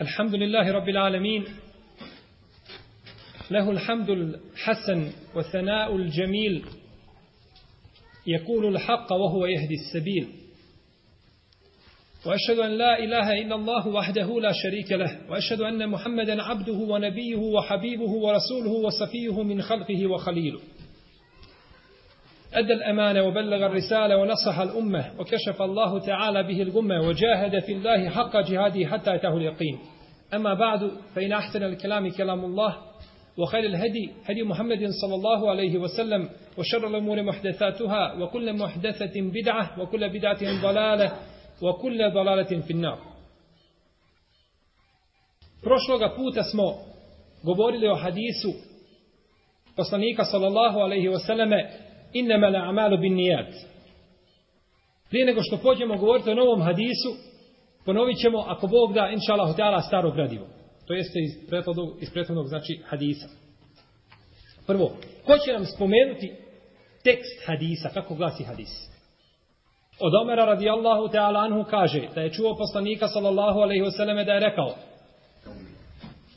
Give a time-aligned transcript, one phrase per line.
[0.00, 1.44] الحمد لله رب العالمين.
[3.50, 6.64] له الحمد الحسن والثناء الجميل.
[8.26, 10.28] يقول الحق وهو يهدي السبيل.
[12.26, 15.30] وأشهد أن لا إله إلا الله وحده لا شريك له.
[15.30, 20.60] وأشهد أن محمدا عبده ونبيه وحبيبه ورسوله وصفيه من خلقه وخليله.
[22.54, 28.36] أدى الأمانة وبلغ الرسالة ونصح الأمة وكشف الله تعالى به الغمة وجاهد في الله حق
[28.36, 29.78] جهاده حتى أتاه اليقين.
[30.34, 32.76] أما بعد فإن أحسن الكلام كلام الله
[33.38, 40.08] وخير الهدي هدي محمد صلى الله عليه وسلم وشر الأمور محدثاتها وكل محدثة بدعة وكل
[40.08, 41.12] بدعة ضلالة
[41.62, 42.98] وكل ضلالة في النار.
[45.62, 46.74] Prošloga puta smo
[47.42, 48.52] govorili o hadisu
[49.76, 51.70] poslanika sallallahu alaihi wasallame
[52.12, 53.54] innama la amalu bin nijat.
[55.10, 57.10] Prije nego što pođemo govoriti o novom hadisu,
[57.84, 60.46] ponovit ćemo, ako Bog da, inša Allah, hotela staro gradivo.
[60.86, 63.28] To jeste iz prethodnog, iz prethodnog znači, hadisa.
[64.66, 64.92] Prvo,
[65.26, 66.32] ko će nam spomenuti
[67.04, 68.92] tekst hadisa, kako glasi hadis?
[70.00, 74.40] Od Omera radijallahu ta'ala anhu kaže da je čuo poslanika sallallahu alaihi vseleme da je
[74.40, 74.74] rekao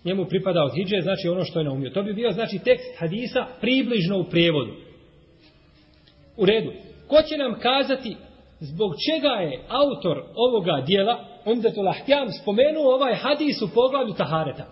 [0.06, 1.90] njemu pripada od hijđe, znači ono što je naumio.
[1.90, 4.74] To bi bio znači tekst hadisa približno u prijevodu.
[6.38, 6.72] U redu.
[7.08, 8.16] Ko će nam kazati
[8.60, 14.66] zbog čega je autor ovoga dijela, Umdetul Ahtjam, spomenuo ovaj hadis u poglavlju Tahareta?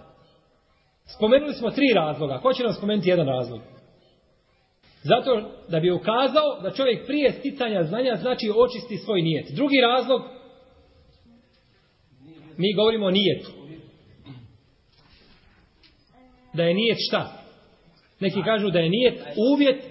[1.18, 2.40] Spomenuli smo tri razloga.
[2.40, 3.62] Ko će nam spomenuti jedan razlog?
[5.04, 9.52] Zato da bi ukazao da čovjek prije sticanja znanja znači očisti svoj nijet.
[9.56, 10.22] Drugi razlog,
[12.58, 13.52] mi govorimo o nijetu.
[16.54, 17.44] Da je nijet šta?
[18.20, 19.22] Neki kažu da je nijet
[19.54, 19.84] uvjet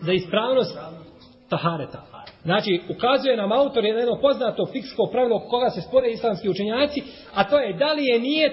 [0.00, 0.78] za ispravnost
[1.48, 2.02] tahareta.
[2.42, 7.02] Znači, ukazuje nam autor jedno poznato fiksko pravilo koga se spore islamski učenjaci,
[7.34, 8.52] a to je da li je nijet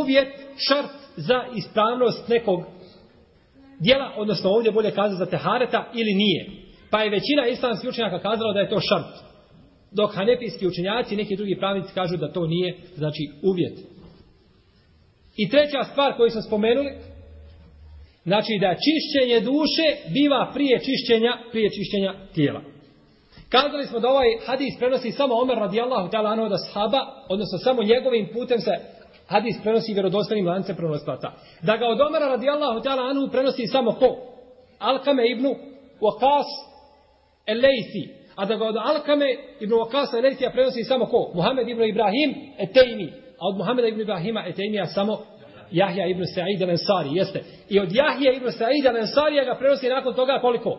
[0.00, 0.28] uvjet,
[0.68, 2.60] šart za ispravnost nekog
[3.80, 6.46] dijela, odnosno ovdje bolje kazati za tehareta ili nije.
[6.90, 9.26] Pa je većina islamskih učenjaka kazala da je to šart.
[9.92, 13.78] Dok hanefijski učenjaci i neki drugi pravnici kažu da to nije, znači, uvjet.
[15.36, 16.90] I treća stvar koju smo spomenuli,
[18.28, 22.60] znači da čišćenje duše biva prije čišćenja, prije čišćenja tijela.
[23.48, 27.82] Kazali smo da ovaj hadis prenosi samo Omer radijallahu ta'ala anhu da sahaba, odnosno samo
[27.82, 28.74] njegovim putem se
[29.26, 31.28] hadis prenosi vjerodostanim lance prenosilaca.
[31.62, 34.16] Da ga od Omera radijallahu ta'ala anhu prenosi samo ko?
[34.78, 35.46] Alkame ibn
[36.00, 36.50] Waqas
[37.46, 38.04] Elejsi.
[38.36, 39.26] A da ga od Alkame
[39.60, 41.30] ibn Waqas el-Lejsi prenosi samo ko?
[41.34, 43.12] Muhammed ibn Ibrahim Etejmi.
[43.40, 45.18] A od Muhammeda ibn Ibrahima Etejmija samo
[45.70, 47.16] Jahja ibn Sa'id al-Ansari.
[47.16, 47.42] Jeste.
[47.68, 50.78] I od Jahja ibn Sa'id al-Ansarija ga prenosi nakon toga koliko?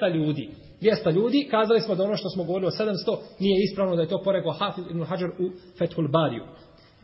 [0.00, 0.48] 200 ljudi.
[0.80, 4.08] 200 ljudi, kazali smo da ono što smo govorili o 700 nije ispravno da je
[4.08, 6.44] to porekao Hafiz ibn Hajar u Fethul Bariju.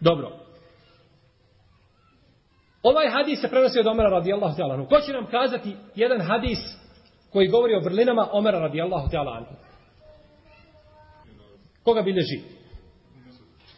[0.00, 0.46] Dobro.
[2.82, 4.88] Ovaj hadis se prenosi od Omera radijallahu ta'ala.
[4.88, 6.58] Ko će nam kazati jedan hadis
[7.32, 9.44] koji govori o vrlinama Omera radijallahu ta'ala?
[11.82, 12.40] Koga bilježi?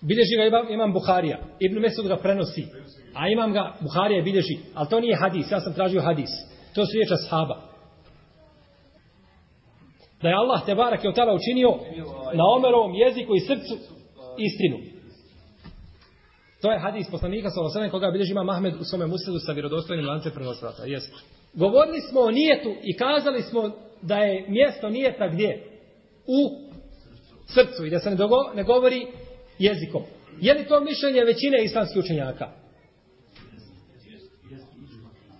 [0.00, 1.38] Bilježi ga imam, imam Buharija.
[1.60, 2.66] Ibn Mesud ga prenosi.
[3.14, 4.58] A imam ga, Buharija bilježi.
[4.74, 6.30] Ali to nije hadis, ja sam tražio hadis.
[6.74, 7.68] To su riječa sahaba.
[10.22, 11.70] Da je Allah te barak je od učinio
[12.34, 13.74] na Omerovom jeziku i srcu
[14.38, 14.78] istinu.
[16.62, 20.06] To je hadis poslanika sa osam koga bilježi ima Mahmed u svome muslidu sa vjerodostojnim
[20.06, 20.84] lancem prenosilaca.
[20.84, 21.12] Jest.
[21.54, 23.70] Govorili smo o nijetu i kazali smo
[24.02, 25.64] da je mjesto nijeta gdje?
[26.26, 26.68] U
[27.46, 29.06] srcu i da se ne, dogo, ne govori
[29.58, 30.02] jezikom.
[30.40, 32.48] Je li to mišljenje većine islamskih učenjaka?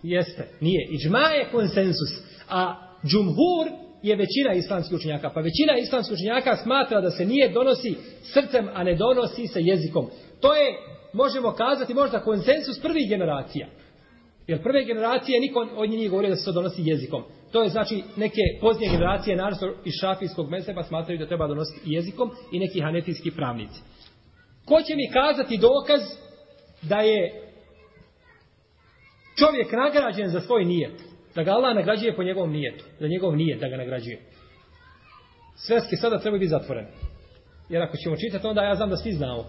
[0.09, 0.49] Jeste.
[0.61, 0.89] Nije.
[0.91, 2.11] Iđma je konsensus.
[2.49, 2.75] A
[3.07, 3.67] džumhur
[4.03, 5.31] je većina islamskih učenjaka.
[5.35, 10.07] Pa većina islamskih učenjaka smatra da se nije donosi srcem, a ne donosi se jezikom.
[10.41, 10.67] To je
[11.13, 13.69] možemo kazati možda konsensus prvih generacija.
[14.47, 17.23] Jer prve generacije niko od njih nije govorio da se to donosi jezikom.
[17.53, 22.31] To je znači neke poznije generacije, naravno iz šafijskog meseba, smatraju da treba donositi jezikom
[22.53, 23.81] i neki hanetijski pravnici.
[24.65, 26.01] Ko će mi kazati dokaz
[26.83, 27.48] da je
[29.39, 31.03] čovjek nagrađen za svoj nijet?
[31.35, 32.85] Da ga Allah nagrađuje po njegovom nijetu.
[33.01, 34.19] Za njegov nijet da ga nagrađuje.
[35.57, 36.89] Sveske sada treba biti zatvorene.
[37.69, 39.45] Jer ako ćemo čitati, onda ja znam da svi znamo.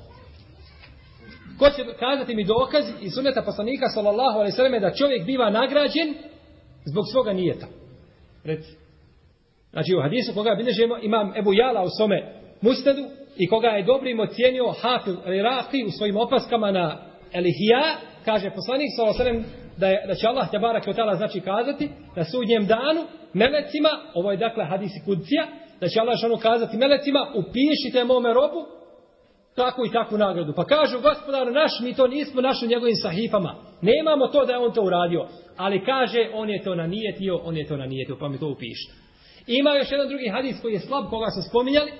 [1.59, 6.13] Ko će kazati mi dokaz iz sunneta poslanika sallallahu alaihi sallam da čovjek biva nagrađen
[6.85, 7.67] zbog svoga nijeta?
[8.43, 8.71] Reci.
[9.71, 13.01] Znači u hadisu koga bilježemo imam Ebu Jala u svome mustadu
[13.37, 16.97] i koga je dobrim ocijenio Hafil Rirafi u svojim opaskama na
[17.33, 17.95] Elihija,
[18.25, 21.89] kaže poslanik sallallahu alaihi sallam da, je, da će Allah te barak i znači kazati
[22.15, 23.01] na sudnjem danu
[23.33, 25.43] melecima, ovo je dakle hadisi kudcija,
[25.79, 28.79] da će Allah šanu ono kazati melecima, upišite mome robu
[29.55, 30.53] takvu i takvu nagradu.
[30.55, 33.55] Pa kažu, gospodar naš, mi to nismo našli u njegovim sahifama.
[33.81, 35.27] Nemamo to da je on to uradio.
[35.57, 38.93] Ali kaže, on je to nanijetio, on je to nanijetio, pa mi to upište.
[39.47, 41.91] Ima još jedan drugi hadis koji je slab, koga smo spominjali.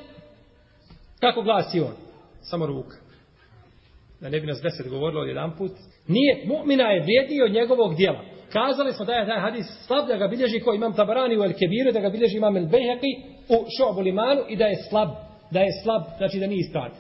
[1.20, 1.94] Kako glasi on?
[2.42, 3.09] Samo ruka.
[4.22, 5.72] Da ne bi nas deset govorilo jedan put.
[6.08, 8.22] Nije, mu'mina je vrijedniji od njegovog dijela.
[8.54, 11.54] Kazali smo da je taj hadis slab, da ga bilježi ko imam Tabarani u El
[11.54, 13.12] Kebiru, da ga bilježi imam El Bejheqi
[13.50, 15.10] u Šobu Limanu i da je slab.
[15.52, 16.92] Da je slab, znači da nije ispravan.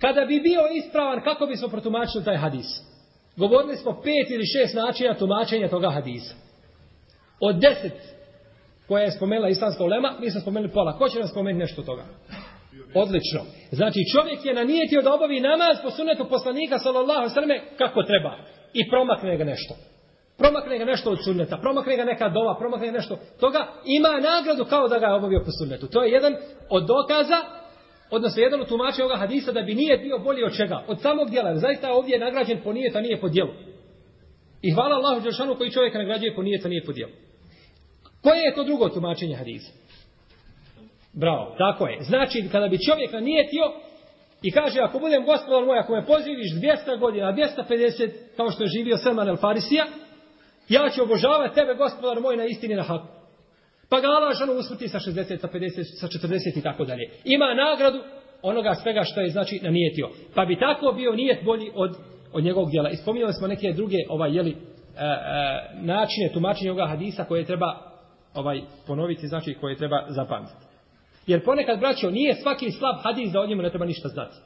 [0.00, 2.66] Kada bi bio ispravan, kako bismo protumačili taj hadis?
[3.36, 6.34] Govorili smo pet ili šest načina tumačenja toga hadisa.
[7.40, 7.98] Od deset
[8.88, 10.98] koje je spomenula islamska ulema, mi smo spomenuli pola.
[10.98, 12.04] Ko će nam spomenuti nešto toga?
[12.94, 13.40] Odlično.
[13.70, 18.32] Znači čovjek je nanijetio da obavi namaz po sunetu poslanika sallallahu sallam kako treba.
[18.72, 19.74] I promakne ga nešto.
[20.38, 24.64] Promakne ga nešto od sunneta, promakne ga neka dova, promakne ga nešto toga, ima nagradu
[24.64, 25.86] kao da ga je obavio po sunnetu.
[25.86, 26.34] To je jedan
[26.70, 27.38] od dokaza,
[28.10, 30.84] odnosno jedan od tumača ovoga hadisa da bi nije bio bolji od čega?
[30.88, 31.54] Od samog djela.
[31.54, 33.52] Zaista ovdje je nagrađen po nijetu, a nije po djelu.
[34.62, 37.12] I hvala Allahu Đelšanu koji čovjeka nagrađuje po nijetu, a nije po djelu.
[38.22, 39.72] Koje je to drugo tumačenje hadisa?
[41.20, 41.96] Bravo, tako je.
[42.00, 43.64] Znači, kada bi čovjek nanijetio
[44.42, 46.50] i kaže, ako budem gospodar moj, ako me poživiš
[46.86, 49.84] 200 godina, 250, kao što je živio Selman el Farisija,
[50.68, 53.06] ja ću obožavati tebe, gospodar moj, na istini na haku.
[53.90, 57.10] Pa ga Allah žanu usmrti sa 60, sa 50, sa 40 i tako dalje.
[57.24, 57.98] Ima nagradu
[58.42, 60.08] onoga svega što je, znači, nanijetio.
[60.34, 61.96] Pa bi tako bio nijet bolji od,
[62.32, 62.90] od njegovog djela.
[62.90, 65.14] Ispominjali smo neke druge, ovaj, jeli, e, e,
[65.74, 67.78] načine tumačenja ovoga hadisa koje treba
[68.34, 70.67] ovaj ponoviti, znači koje treba zapamtiti.
[71.28, 74.36] Jer ponekad, braćo, nije svaki slab hadis da o njemu ne treba ništa znati.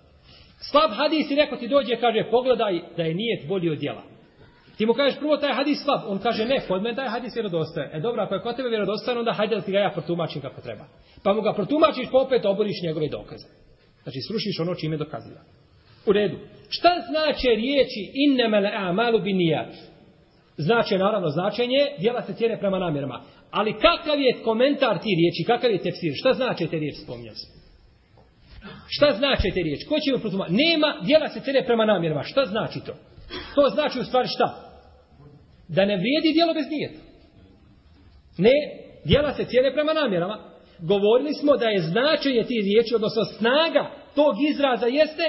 [0.71, 4.03] Slab hadis i neko ti dođe kaže, pogledaj da je nijet bolji od djela.
[4.77, 7.91] Ti mu kažeš prvo taj hadis slab, on kaže ne, kod mene taj hadis vjerodostojan.
[7.93, 10.61] E dobro, ako je kod tebe vjerodostojan, onda hajde da ti ga ja protumačim kako
[10.61, 10.85] treba.
[11.25, 13.47] Pa mu ga protumačiš, pa opet oboriš njegove dokaze.
[14.03, 15.41] Znači, srušiš ono čime dokaziva.
[16.07, 16.37] U redu.
[16.69, 19.75] Šta znače riječi innemele a'malu binijat?
[20.57, 23.21] Znače, naravno, značenje, djela se cijene prema namjerama.
[23.59, 26.13] Ali kakav je komentar ti riječi, kakav je tefsir?
[26.21, 27.51] Šta znače te riječi, spominjao sam.
[28.89, 29.87] Šta znači te riječi?
[29.87, 30.57] Ko će mi protumačiti?
[30.65, 32.23] Nema, djela se cene prema namjerama.
[32.23, 32.95] Šta znači to?
[33.55, 34.49] To znači u stvari šta?
[35.69, 37.01] Da ne vrijedi djelo bez nijeta.
[38.39, 38.57] Ne,
[39.05, 40.37] djela se cijene prema namjerama.
[40.79, 45.25] Govorili smo da je značenje ti riječi, odnosno snaga tog izraza jeste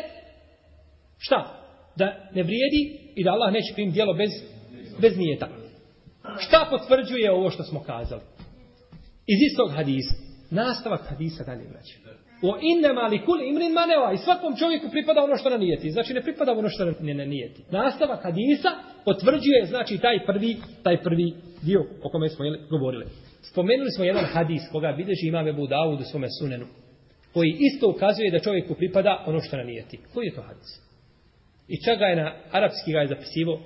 [1.17, 1.39] šta?
[1.95, 2.05] Da
[2.35, 2.81] ne vrijedi
[3.15, 4.31] i da Allah neće prim djelo bez,
[5.01, 5.62] bez nijeta.
[6.37, 8.21] Šta potvrđuje ovo što smo kazali?
[9.27, 10.15] Iz istog hadisa.
[10.51, 11.95] Nastavak hadisa dalje vraća.
[12.41, 14.13] O innema li kul imrin maneva.
[14.13, 15.91] I svakom čovjeku pripada ono što na nijeti.
[15.91, 17.63] Znači ne pripada ono što ne na nijeti.
[17.71, 18.69] Nastavak hadisa
[19.05, 23.05] potvrđuje znači taj prvi, taj prvi dio o kome smo govorili.
[23.41, 26.65] Spomenuli smo jedan hadis koga vidiš imam Ebu Dawud u svome sunenu.
[27.33, 29.99] Koji isto ukazuje da čovjeku pripada ono što na nijeti.
[30.13, 30.69] Koji je to hadis?
[31.67, 33.59] I čega je na arapski ga je zapisivo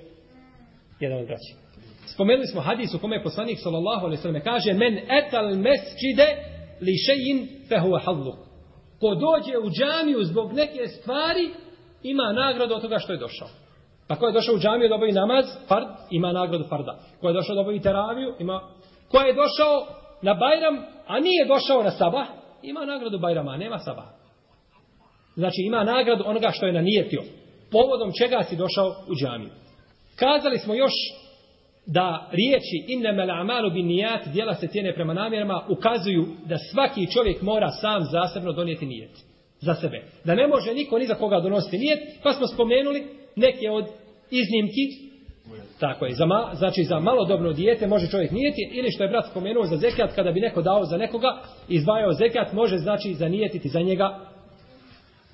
[1.00, 1.67] jedan od braća.
[2.14, 6.28] Spomenuli smo hadis u kome je poslanik sallallahu alejhi ve sellem kaže men etal mesjide
[6.80, 8.32] li shay'in fa huwa hadlu.
[9.00, 11.50] Ko dođe u džamiju zbog neke stvari
[12.02, 13.48] ima nagradu od toga što je došao.
[14.08, 16.98] Pa ko je došao u džamiju da obavi namaz, fard, ima nagradu farda.
[17.20, 18.60] Ko je došao da obavi teraviju, ima...
[19.10, 19.86] Ko je došao
[20.22, 20.76] na Bajram,
[21.06, 22.26] a nije došao na Sabah,
[22.62, 24.04] ima nagradu Bajrama, nema Sabah.
[25.34, 27.22] Znači ima nagradu onoga što je nanijetio.
[27.70, 29.50] Povodom čega si došao u džamiju.
[30.16, 30.92] Kazali smo još
[31.92, 37.42] da riječi innemel amalu bin nijat dijela se cijene prema namjerama ukazuju da svaki čovjek
[37.42, 39.10] mora sam zasebno donijeti nijet
[39.60, 40.02] za sebe.
[40.24, 43.84] Da ne može niko ni za koga donositi nijet, pa smo spomenuli neke od
[44.30, 45.08] iznimki
[45.80, 49.26] Tako je, za ma, znači za malodobno dijete može čovjek nijeti ili što je brat
[49.30, 53.80] spomenuo za zekat kada bi neko dao za nekoga, izdvajao zekat, može znači zanijetiti za
[53.80, 54.18] njega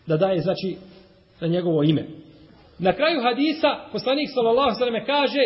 [0.07, 0.77] da daje znači
[1.41, 2.07] na njegovo ime.
[2.79, 5.41] Na kraju hadisa poslanik sallallahu alejhi ve kaže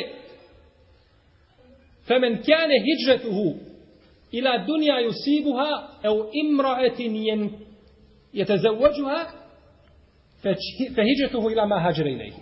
[2.08, 3.54] Femen kjane hijđetuhu
[4.32, 5.70] ila dunja yusibuha
[6.02, 7.50] au imra'atin jen
[8.32, 9.24] jetezevođuha
[10.94, 12.40] fe hijđetuhu ila ma hađere ilaihi.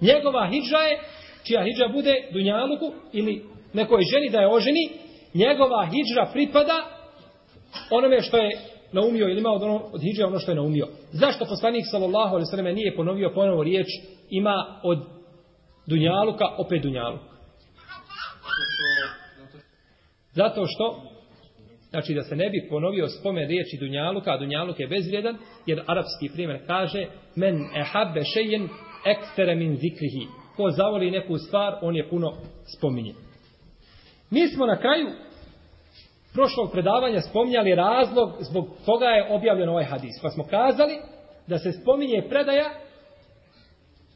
[0.00, 0.98] Njegova hijđa je,
[1.46, 4.90] čija hijđa bude dunjaluku ili nekoj ženi da je oženi,
[5.34, 6.76] njegova hijđa pripada
[7.90, 8.58] onome što je
[8.92, 10.86] naumio ili ima od, ono, od hijđa ono što je naumio.
[11.12, 13.86] Zašto poslanik sallallahu alejhi ve sellem nije ponovio ponovo riječ
[14.30, 14.98] ima od
[15.86, 17.27] dunjaluka opet dunjaluku?
[20.38, 21.02] Zato što,
[21.90, 26.28] znači da se ne bi ponovio spomen riječi Dunjaluka, a Dunjaluk je bezvrijedan, jer arapski
[26.34, 28.68] primjer kaže men ehabbe šejen
[29.06, 30.26] ekstere min zikrihi.
[30.56, 32.32] Ko zavoli neku stvar, on je puno
[32.76, 33.14] spominje.
[34.30, 35.06] Mi smo na kraju
[36.34, 40.14] prošlog predavanja spominjali razlog zbog koga je objavljen ovaj hadis.
[40.22, 40.94] Pa smo kazali
[41.46, 42.70] da se spominje predaja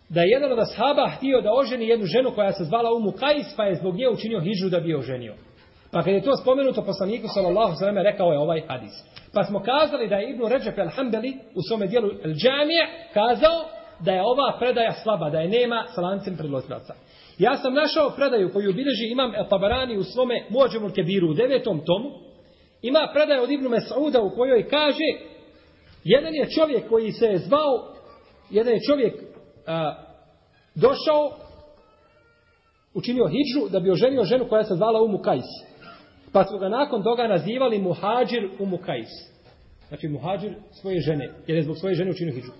[0.08, 3.56] da je jedan od ashaba htio da oženi jednu ženu koja se zvala Umu Kajs,
[3.56, 5.34] pa je zbog nje učinio hijđu da bi je oženio.
[5.92, 8.92] Pa kad je to spomenuto poslaniku sallallahu sallam rekao je ovaj hadis.
[9.34, 12.84] Pa smo kazali da je Ibnu Ređep al-Hambeli u svome dijelu al-đamije
[13.14, 13.64] kazao
[14.00, 16.94] da je ova predaja slaba, da je nema sa lancem predložilca.
[17.38, 21.80] Ja sam našao predaju koju bilježi imam El Tabarani u svome Mođemul Kebiru u devetom
[21.86, 22.10] tomu.
[22.82, 25.08] Ima predaja od Ibnu Mesauda u kojoj kaže
[26.04, 27.94] jedan je čovjek koji se je zvao,
[28.50, 29.14] jedan je čovjek
[29.66, 29.94] a,
[30.74, 31.32] došao,
[32.94, 35.71] učinio hijđu da bi oženio ženu koja se zvala Umu Kajs.
[36.32, 39.10] Pa su ga nakon toga nazivali Muhađir u Mukajs.
[39.88, 42.52] Znači Muhađir svoje žene, jer je zbog svoje žene učinio hijđu.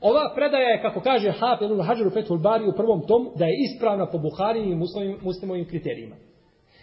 [0.00, 3.44] Ova predaja je, kako kaže Hafid ibn Hajar u Fethul Bari u prvom tomu, da
[3.44, 6.16] je ispravna po Buharijim i muslimovim, muslimovim kriterijima.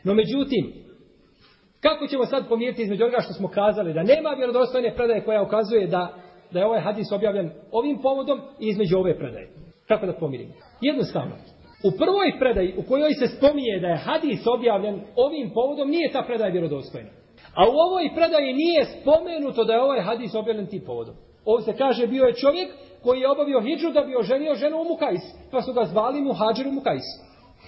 [0.03, 0.73] No međutim,
[1.81, 5.87] kako ćemo sad pomijeti između onoga što smo kazali, da nema vjerodostojne predaje koja ukazuje
[5.87, 6.13] da,
[6.51, 9.49] da je ovaj hadis objavljen ovim povodom i između ove predaje.
[9.87, 10.53] Kako da pomirimo?
[10.81, 11.35] Jednostavno.
[11.83, 16.21] U prvoj predaji u kojoj se spominje da je hadis objavljen ovim povodom, nije ta
[16.27, 17.09] predaja vjerodostojna.
[17.55, 21.15] A u ovoj predaji nije spomenuto da je ovaj hadis objavljen tim povodom.
[21.45, 22.69] Ovo se kaže bio je čovjek
[23.03, 25.21] koji je obavio hijđu da bi oženio ženu u Mukajs.
[25.51, 27.07] Pa su ga zvali Muhađir u Mukajs.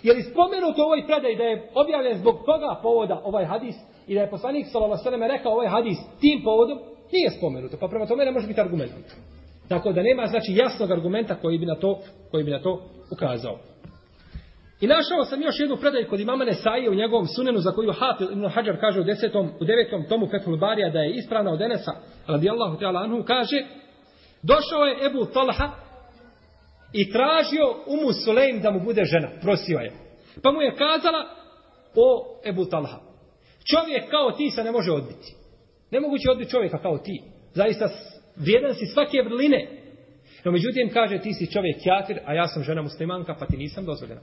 [0.03, 3.75] Je li spomenuto u ovoj predaji da je objavljen zbog toga povoda ovaj hadis
[4.07, 5.27] i da je poslanik s.a.v.
[5.27, 6.79] rekao ovaj hadis tim povodom?
[7.11, 7.77] Nije spomenuto.
[7.79, 8.91] Pa prema tome ne može biti argument.
[9.69, 11.99] Tako da nema znači jasnog argumenta koji bi na to,
[12.31, 13.72] koji bi na to ukazao.
[14.83, 18.31] I našao sam još jednu predaju kod imama Nesaije u njegovom sunenu za koju Hafil
[18.31, 21.91] ibn Hajar kaže u desetom, u devetom tomu Fethul Barija da je ispravna od Enesa
[22.27, 23.65] radijallahu ta'ala anhu kaže
[24.41, 25.71] Došao je Ebu Talha
[26.93, 29.29] i tražio Umu Sulejm da mu bude žena.
[29.41, 29.91] Prosio je.
[30.43, 31.21] Pa mu je kazala
[31.95, 32.07] o
[32.49, 32.99] Ebu Talha.
[33.71, 35.35] Čovjek kao ti se ne može odbiti.
[35.91, 37.21] Nemoguće odbiti čovjeka kao ti.
[37.53, 37.89] Zaista
[38.35, 39.67] vrijedan si svake vrline.
[40.45, 43.85] No međutim kaže ti si čovjek kjatir, a ja sam žena muslimanka pa ti nisam
[43.85, 44.21] dozvoljena.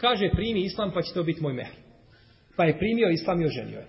[0.00, 1.74] Kaže primi islam pa će to biti moj mehr.
[2.56, 3.86] Pa je primio islam i oženio je.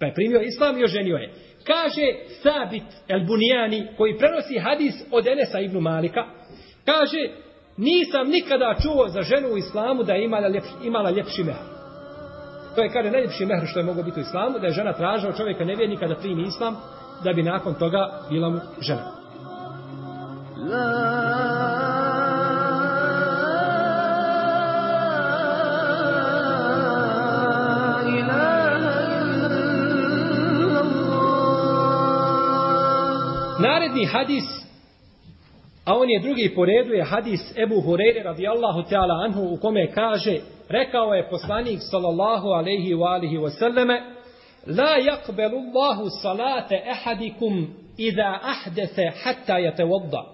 [0.00, 1.32] Pa je primio islam i oženio je.
[1.66, 2.06] Kaže
[2.42, 6.24] Sabit el Bunijani, koji prenosi hadis od Enesa ibn Malika,
[6.84, 7.18] kaže,
[7.76, 11.64] nisam nikada čuo za ženu u islamu da je imala, ljep, imala ljepši mehr.
[12.74, 15.32] To je, kaže, najljepši mehr što je moglo biti u islamu, da je žena tražila
[15.32, 16.76] čovjeka nevjernika da primi islam,
[17.24, 19.12] da bi nakon toga bila mu žena.
[20.70, 21.63] La
[33.60, 34.44] Naredni hadis,
[35.84, 39.90] a on je drugi po redu, je hadis Ebu Hureyre radijallahu ta'ala anhu u kome
[39.90, 44.14] kaže, rekao je poslanik sallallahu alaihi wa alihi wa sallame,
[44.66, 50.24] La yakbelu Allahu salate ehadikum idha ahdese hatta jete vodda.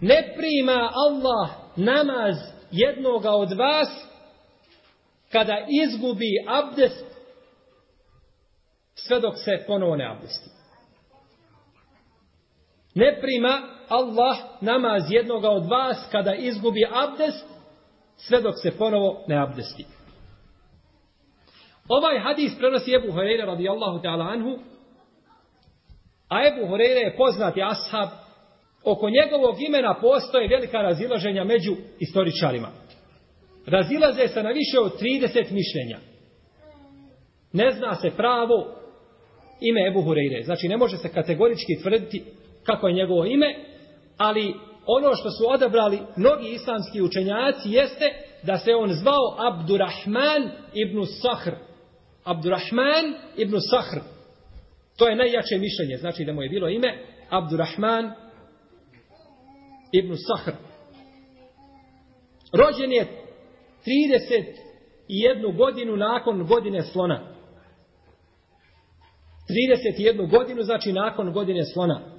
[0.00, 2.36] Ne prima Allah namaz
[2.70, 3.88] jednoga od vas
[5.32, 7.04] kada izgubi abdest
[8.94, 10.57] sve dok se ponovo ne abdesti.
[12.98, 17.46] Ne prima Allah namaz jednoga od vas kada izgubi abdest
[18.16, 19.84] sve dok se ponovo ne abdesti.
[21.88, 24.58] Ovaj hadis prenosi Ebu Horeira radijallahu ta'ala anhu,
[26.28, 28.08] a Ebu Horeira je poznati ashab,
[28.84, 32.68] oko njegovog imena postoje velika razilaženja među istoričarima.
[33.66, 35.98] Razilaze se na više od 30 mišljenja.
[37.52, 38.74] Ne zna se pravo
[39.60, 40.44] ime Ebu Hureyre.
[40.44, 42.24] Znači ne može se kategorički tvrditi
[42.68, 43.54] kako je njegovo ime,
[44.16, 44.54] ali
[44.86, 48.04] ono što su odabrali mnogi islamski učenjaci jeste
[48.42, 51.54] da se on zvao Abdurrahman ibn Sahr.
[52.24, 53.04] Abdurrahman
[53.36, 54.00] ibn Sahr.
[54.98, 58.12] To je najjače mišljenje, znači da mu je bilo ime Abdurrahman
[59.92, 60.54] ibn Sahr.
[62.52, 63.06] Rođen je
[63.86, 67.34] 31 godinu nakon godine slona.
[69.98, 72.17] 31 godinu znači nakon godine slona.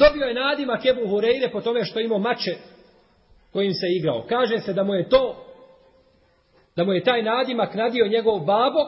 [0.00, 2.54] Dobio je nadima Kebu Hureyre po tome što imao mače
[3.52, 4.26] kojim se igrao.
[4.28, 5.46] Kaže se da mu je to,
[6.76, 8.80] da mu je taj nadimak nadio njegov babo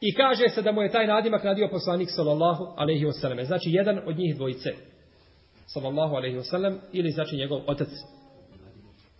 [0.00, 3.44] i kaže se da mu je taj nadimak nadio poslanik sallallahu alaihi wasallam.
[3.44, 4.70] Znači jedan od njih dvojice.
[5.66, 7.88] Sallallahu alaihi wasallam ili znači njegov otac.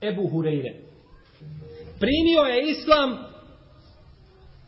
[0.03, 0.75] Ebu Hureyre.
[2.01, 3.29] Primio je islam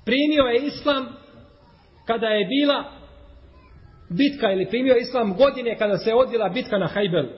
[0.05, 1.07] primio je islam
[2.07, 3.00] kada je bila
[4.11, 7.29] bitka ili primio islam godine kada se odvila bitka na Hajberu.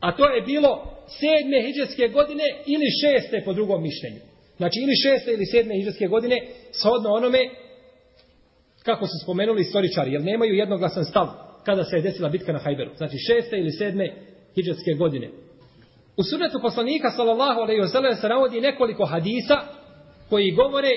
[0.00, 0.70] A to je bilo
[1.06, 4.20] sedme hiđarske godine ili šeste po drugom mišljenju.
[4.56, 6.36] Znači ili šeste ili sedme hiđarske godine
[6.72, 7.38] shodno onome
[8.82, 11.28] kako su spomenuli istoričari, jer nemaju jednoglasan stav
[11.64, 12.90] kada se je desila bitka na Hajberu.
[12.96, 14.14] Znači šeste ili sedme
[14.54, 15.30] hiđarske godine.
[16.16, 19.56] U sunetu poslanika sallallahu alejhi ve sellem se navodi nekoliko hadisa
[20.30, 20.88] koji govore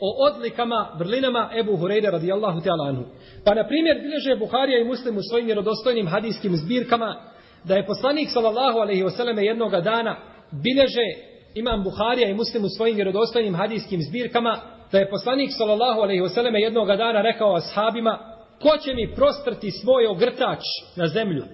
[0.00, 3.04] o odlikama, vrlinama Ebu Hureyre radijallahu ta'ala anhu.
[3.44, 7.16] Pa na primjer bileže Buharija i Muslim u svojim vjerodostojnim hadijskim zbirkama
[7.64, 10.16] da je poslanik sallallahu alejhi ve jednoga jednog dana
[10.64, 11.06] bilježe
[11.54, 14.60] imam Buharija i Muslim u svojim vjerodostojnim hadijskim zbirkama
[14.92, 18.18] da je poslanik sallallahu alejhi ve jednoga jednog dana rekao ashabima
[18.62, 20.62] ko će mi prostrti svoj ogrtač
[20.96, 21.44] na zemlju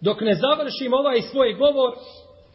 [0.00, 1.90] dok ne završim ovaj svoj govor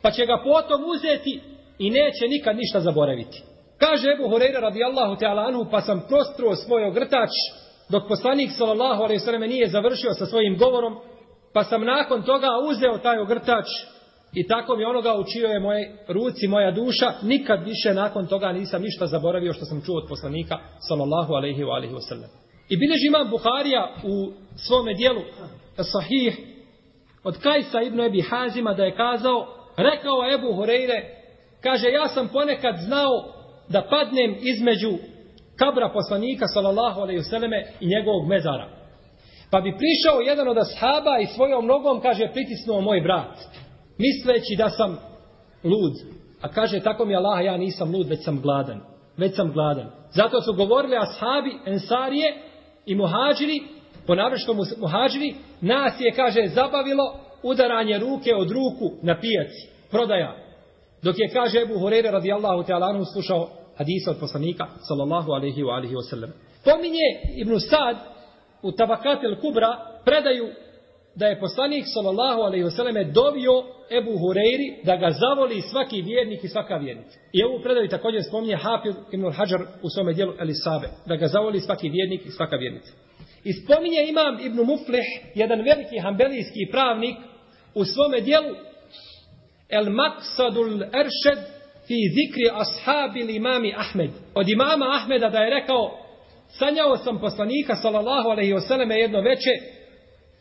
[0.02, 1.42] pa će ga potom uzeti
[1.80, 3.50] i neće nikad ništa zaboraviti.
[3.82, 7.30] Kaže Ebu Horeira radijallahu ta'ala anhu, pa sam prostruo svoj ogrtač,
[7.90, 11.00] dok poslanik sallallahu alaihi sallam nije završio sa svojim govorom,
[11.54, 13.66] pa sam nakon toga uzeo taj ogrtač
[14.34, 18.82] i tako mi onoga učio je moje ruci, moja duša, nikad više nakon toga nisam
[18.82, 20.58] ništa zaboravio što sam čuo od poslanika
[20.88, 22.30] sallallahu alaihi wa alaihi wasallam.
[22.70, 24.32] I bilježi imam Buharija u
[24.68, 25.22] svome dijelu
[25.92, 26.38] sahih
[27.24, 29.48] od Kajsa ibn Ebi Hazima da je kazao,
[29.78, 31.04] rekao Ebu Horeire,
[31.64, 33.41] kaže, ja sam ponekad znao
[33.72, 34.92] da padnem između
[35.60, 38.68] kabra poslanika sallallahu alejhi ve selleme i njegovog mezara.
[39.51, 43.38] Pa bi prišao jedan od ashaba i svojom nogom kaže pritisnuo moj brat,
[43.98, 44.98] misleći da sam
[45.63, 45.94] lud.
[46.42, 48.82] A kaže tako mi Allah ja nisam lud, već sam gladan.
[49.18, 49.92] Već sam gladan.
[50.12, 52.38] Zato su govorili ashabi, ensarije
[52.86, 53.62] i muhađiri,
[54.08, 60.36] ponavrešto muhađiri, nas je, kaže, zabavilo udaranje ruke od ruku na pijaci, prodaja.
[61.04, 63.50] Dok je, kaže Ebu Hurere radijallahu ta'ala anhu slušao
[63.82, 66.32] hadisa od poslanika sallallahu alaihi wa alihi wa sallam.
[66.66, 67.08] Pominje
[67.42, 67.98] Ibn Sad
[68.62, 69.72] u Tabakat kubra
[70.06, 70.48] predaju
[71.16, 73.56] da je poslanik sallallahu alaihi wa sallam dovio
[74.00, 77.18] Ebu Hureyri da ga zavoli svaki vjernik i svaka vjernica.
[77.34, 81.60] I ovu predaju također spominje Hafiz Ibn Hajar u svome dijelu Elisabe, da ga zavoli
[81.60, 82.92] svaki vjernik i svaka vjernica.
[83.44, 87.16] I spominje imam Ibn Muflih, jedan veliki hambelijski pravnik,
[87.74, 88.56] u svome dijelu
[89.70, 91.61] El Maksadul Eršed
[91.92, 94.12] fi zikri ashabil imami Ahmed.
[94.36, 95.84] Od imama Ahmeda da je rekao,
[96.60, 99.54] sanjao sam poslanika, sallallahu alaihi wasallam, jedno veče,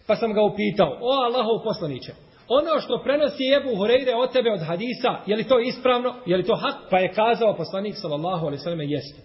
[0.07, 2.13] pa sam ga upitao, o Allahov poslaniće,
[2.49, 6.45] ono što prenosi Ebu Hureyre od tebe od hadisa, je li to ispravno, je li
[6.45, 6.77] to hak?
[6.91, 9.21] Pa je kazao poslanik, sallallahu alaihi wasallam, jeste.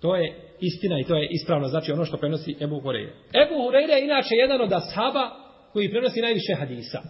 [0.00, 0.26] To je
[0.60, 3.12] istina i to je ispravno, znači ono što prenosi Ebu Hureyre.
[3.44, 5.30] Ebu Hureyre je inače jedan od ashaba
[5.72, 7.00] koji prenosi najviše hadisa.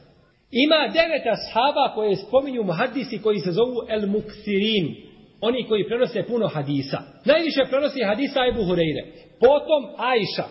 [0.50, 4.96] Ima devet ashaba koje spominju muhadisi koji se zovu El Muksirin.
[5.40, 6.98] Oni koji prenose puno hadisa.
[7.24, 9.02] Najviše prenosi hadisa Ebu Hureyre.
[9.40, 10.44] Potom Ajša.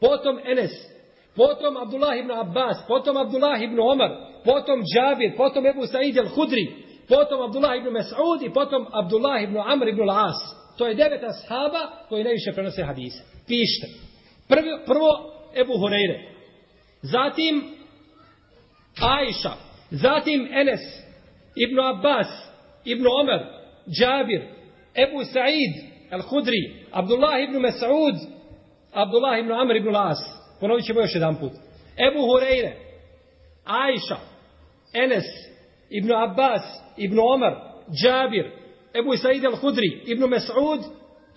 [0.00, 0.70] Potom Enes.
[1.36, 2.76] Potom Abdullah ibn Abbas.
[2.88, 4.10] Potom Abdullah ibn Omar.
[4.44, 5.36] Potom Džabir.
[5.36, 6.66] Potom Ebu Said el Hudri.
[7.08, 8.46] Potom Abdullah ibn Mas'ud.
[8.46, 10.38] I potom Abdullah ibn Amr ibn Al-As.
[10.78, 13.22] To je devet ashaba koji najviše prenose hadisa.
[13.46, 13.86] Pište.
[14.48, 15.10] Prvo, prvo
[15.54, 16.20] Ebu Hureyre.
[17.02, 17.75] Zatim
[19.00, 19.56] Aisha,
[19.90, 20.80] zatim Enes,
[21.56, 22.28] Ibn Abbas,
[22.84, 23.40] Ibn Omer,
[23.88, 24.42] Džabir,
[24.94, 25.74] Ebu Sa'id,
[26.12, 28.16] Al-Hudri, Abdullah ibn Mas'ud,
[28.94, 30.18] Abdullah ibn Amr ibn Las.
[30.60, 31.52] Ponovit ćemo još jedan put.
[31.96, 32.72] Ebu Hureyre,
[33.64, 34.16] Aisha,
[34.92, 35.24] Enes,
[35.90, 36.62] Ibn Abbas,
[36.96, 37.54] Ibn Omar,
[38.02, 38.50] Džabir,
[38.94, 40.80] Ebu Sa'id al-Hudri, Ibn Mas'ud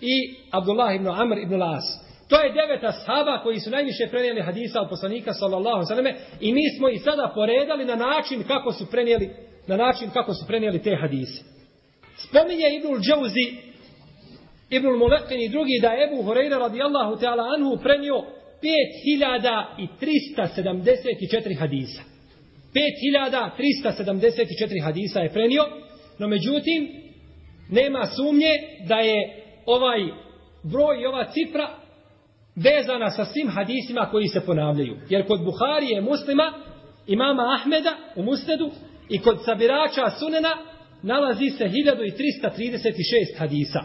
[0.00, 1.84] i Abdullah ibn Amr ibn Las.
[2.30, 6.62] To je devet ashaba koji su najviše prenijeli hadisa od poslanika sallallahu sallame i mi
[6.76, 9.30] smo i sada poredali na način kako su prenijeli
[9.66, 11.44] na način kako su prenijeli te hadise.
[12.16, 13.70] Spominje Ibnul Džauzi
[14.70, 18.14] Ibnul Mulekin i drugi da je Ebu Horeira radijallahu ta'ala anhu prenio
[18.62, 22.02] 5374 hadisa.
[22.74, 25.64] 5374 hadisa je prenio,
[26.18, 26.88] no međutim
[27.70, 28.52] nema sumnje
[28.88, 30.00] da je ovaj
[30.62, 31.68] broj i ova cifra
[32.64, 34.96] vezana sa svim hadisima koji se ponavljaju.
[35.08, 36.52] Jer kod Buharije muslima,
[37.06, 38.70] imama Ahmeda u Musnedu
[39.08, 40.56] i kod sabirača Sunena
[41.02, 43.80] nalazi se 1336 hadisa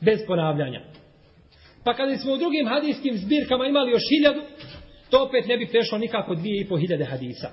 [0.00, 0.80] bez ponavljanja.
[1.84, 4.40] Pa kada smo u drugim hadijskim zbirkama imali još hiljadu,
[5.10, 7.50] to opet ne bi prešlo nikako dvije i po hiljade hadisa.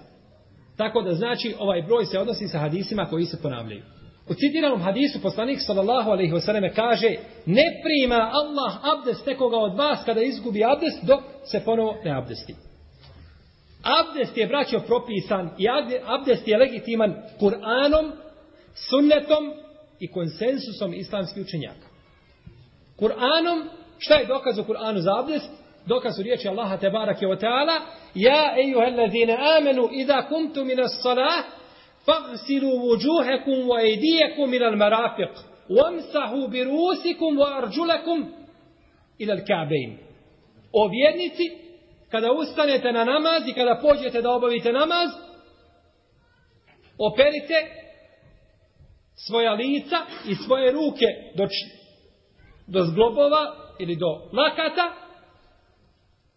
[0.77, 3.81] Tako da znači ovaj broj se odnosi sa hadisima koji se ponavljaju.
[4.29, 9.77] U citiranom hadisu poslanik sallallahu alejhi ve selleme kaže ne prima Allah abdest nekoga od
[9.77, 12.55] vas kada izgubi abdest dok se ponovo ne abdesti.
[13.83, 15.65] Abdest je braćo propisan i
[16.05, 18.11] abdest je legitiman Kur'anom,
[18.73, 19.53] sunnetom
[19.99, 21.88] i konsensusom islamskih učenjaka.
[22.99, 23.65] Kur'anom,
[23.97, 25.49] šta je dokaz u Kur'anu za abdest?
[25.85, 27.73] Dokaz u riječi Allaha te barake o teala,
[28.15, 31.43] Ja ejuhellezine amenu idha kumtu minas salah
[32.06, 35.30] فاغسلوا وجوهكم وأيديكم إلى المرافق
[35.70, 38.32] وامسحوا برؤوسكم وأرجلكم
[39.20, 39.98] إلى الكعبين
[40.72, 41.58] O vjernici,
[42.10, 45.10] kada ustanete na namaz i kada pođete da obavite namaz,
[46.98, 47.54] operite
[49.26, 49.96] svoja lica
[50.28, 51.48] i svoje ruke do,
[52.66, 54.92] do zglobova ili do lakata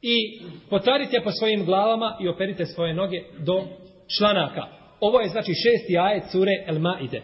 [0.02, 3.64] i potarite po svojim glavama i operite svoje noge do
[4.18, 4.77] članaka.
[5.01, 7.23] Ovo je znači šesti ajet sure El Maide.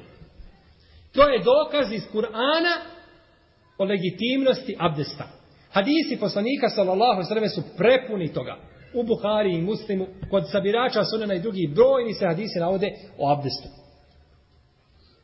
[1.12, 2.74] To je dokaz iz Kur'ana
[3.78, 5.24] o legitimnosti abdesta.
[5.72, 8.56] Hadisi poslanika sallallahu alejhi su prepuni toga.
[8.94, 13.68] U Buhari i Muslimu kod sabirača sunana i drugi brojni se hadisi navode o abdestu.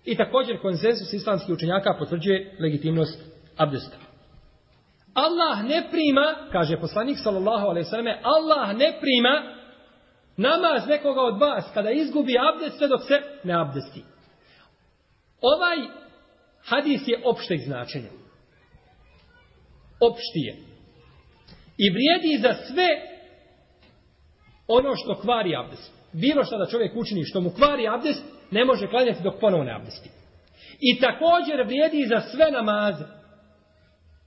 [0.04, 3.20] I također konsensus islamskih učenjaka potvrđuje legitimnost
[3.56, 3.96] abdesta.
[5.14, 9.59] Allah ne prima, kaže poslanik sallallahu alejhi ve selleme, Allah ne prima
[10.40, 14.04] namaz nekoga od vas kada izgubi abdest sve dok se ne abdesti.
[15.40, 15.76] Ovaj
[16.64, 18.10] hadis je opšteg značenja.
[20.00, 20.56] Opšti je.
[21.78, 22.88] I vrijedi za sve
[24.68, 25.92] ono što kvari abdest.
[26.12, 29.74] Bilo što da čovjek učini što mu kvari abdest, ne može klanjati dok ponovo ne
[29.74, 30.10] abdesti.
[30.80, 33.04] I također vrijedi za sve namaze.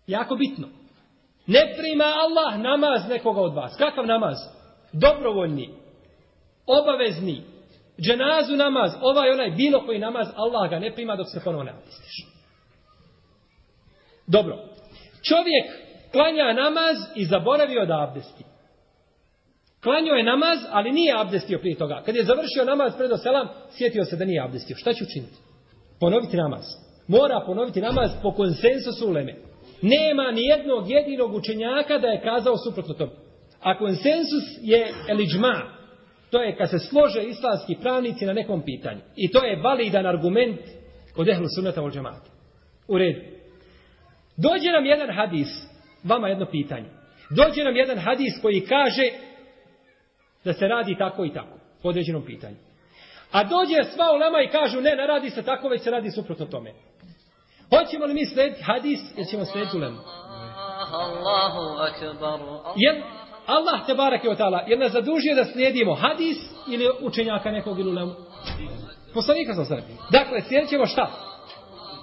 [0.08, 0.68] Jako bitno.
[1.48, 3.76] Ne prima Allah namaz nekoga od vas.
[3.78, 4.38] Kakav namaz?
[4.94, 5.83] Dobrovoljni.
[6.68, 7.42] Obavezni.
[8.02, 8.92] Dženazu namaz.
[9.02, 10.28] Ovaj onaj bilo koji namaz.
[10.36, 12.28] Allah ga ne prima dok se ponovo ne abdestiš.
[14.28, 14.56] Dobro.
[15.30, 15.66] Čovjek
[16.12, 18.44] klanja namaz i zaboravio da abdesti.
[19.84, 22.02] Klanio je namaz, ali nije abdestio prije toga.
[22.06, 23.48] Kad je završio namaz pred selam,
[23.78, 24.76] sjetio se da nije abdestio.
[24.76, 25.38] Šta će učiniti?
[26.00, 26.64] Ponoviti namaz.
[27.08, 29.36] Mora ponoviti namaz po konsensusu uleme.
[29.82, 33.12] Nema ni jednog jedinog učenjaka da je kazao suprotno tome.
[33.62, 35.83] A konsensus je eliđma.
[36.34, 39.02] To je kad se slože islamski pravnici na nekom pitanju.
[39.16, 40.60] I to je validan argument
[41.16, 42.32] kod ehlu sunnata u džemata.
[42.88, 43.22] U redu.
[44.38, 45.48] Dođe nam jedan hadis,
[46.04, 46.90] vama jedno pitanje.
[47.30, 49.04] Dođe nam jedan hadis koji kaže
[50.44, 52.56] da se radi tako i tako, po određenom pitanju.
[53.32, 56.46] A dođe sva ulema i kažu ne, ne radi se tako, već se radi suprotno
[56.46, 56.74] tome.
[57.70, 59.98] Hoćemo li mi slediti hadis ili ćemo slediti ulemu?
[62.76, 67.80] Jel Allah te barake o ta'ala, jel nas zadužio da slijedimo hadis ili učenjaka nekog
[67.80, 68.12] ili ulemu?
[69.14, 69.82] Poslanika sam sada.
[70.12, 71.12] Dakle, slijedit ćemo šta?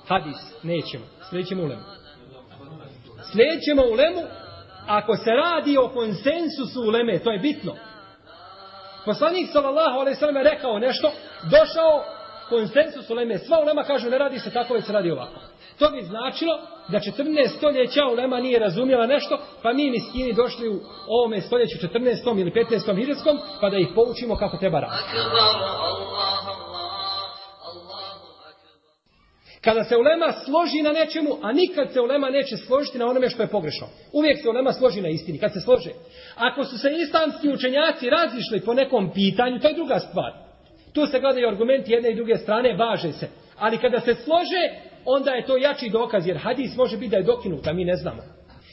[0.08, 0.36] Hadis.
[0.62, 1.04] Nećemo.
[1.28, 1.82] Slijedit ćemo ulemu.
[3.32, 4.22] Slijedit ćemo ulemu
[4.86, 7.76] ako se radi o konsensusu uleme, to je bitno.
[9.04, 11.10] Poslanik sallallahu alejhi ve sellem rekao nešto,
[11.50, 12.04] došao
[12.48, 15.40] konsensus uleme, sva ulema kažu ne radi se tako, već se radi ovako.
[15.80, 16.54] To bi značilo
[16.88, 22.40] da 14 stoljeća ulema nije razumjela nešto, pa mi miskini došli u ovome stoljeću 14.
[22.40, 22.96] ili 15.
[22.96, 25.08] hiđarskom, pa da ih poučimo kako treba raditi.
[29.60, 33.42] Kada se ulema složi na nečemu, a nikad se ulema neće složiti na onome što
[33.42, 33.86] je pogrešno.
[34.12, 35.90] Uvijek se ulema složi na istini, kad se slože.
[36.36, 40.32] Ako su se islamski učenjaci razišli po nekom pitanju, to je druga stvar.
[40.94, 43.28] Tu se gledaju argumenti jedne i druge strane, važe se.
[43.58, 47.22] Ali kada se slože, onda je to jači dokaz, jer hadis može biti da je
[47.22, 48.22] dokinut, a mi ne znamo.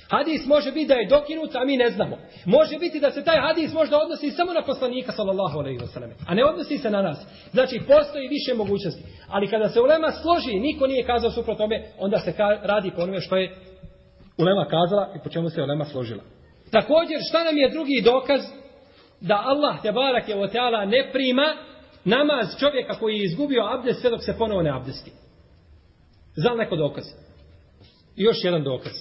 [0.09, 2.17] Hadis može biti da je dokinut, a mi ne znamo.
[2.45, 6.09] Može biti da se taj hadis možda odnosi samo na poslanika, sallallahu alaihi wa sallam,
[6.27, 7.25] a ne odnosi se na nas.
[7.51, 9.03] Znači, postoji više mogućnosti.
[9.27, 13.21] Ali kada se ulema složi, niko nije kazao suprot tome, onda se radi po onome
[13.21, 13.55] što je
[14.37, 16.23] ulema kazala i po čemu se ulema složila.
[16.71, 18.41] Također, šta nam je drugi dokaz
[19.21, 21.55] da Allah, te barak je o teala, ne prima
[22.05, 25.11] namaz čovjeka koji je izgubio abdest sve dok se ponovo ne abdesti.
[26.37, 27.03] Zna neko dokaz?
[28.15, 28.93] I još jedan dokaz.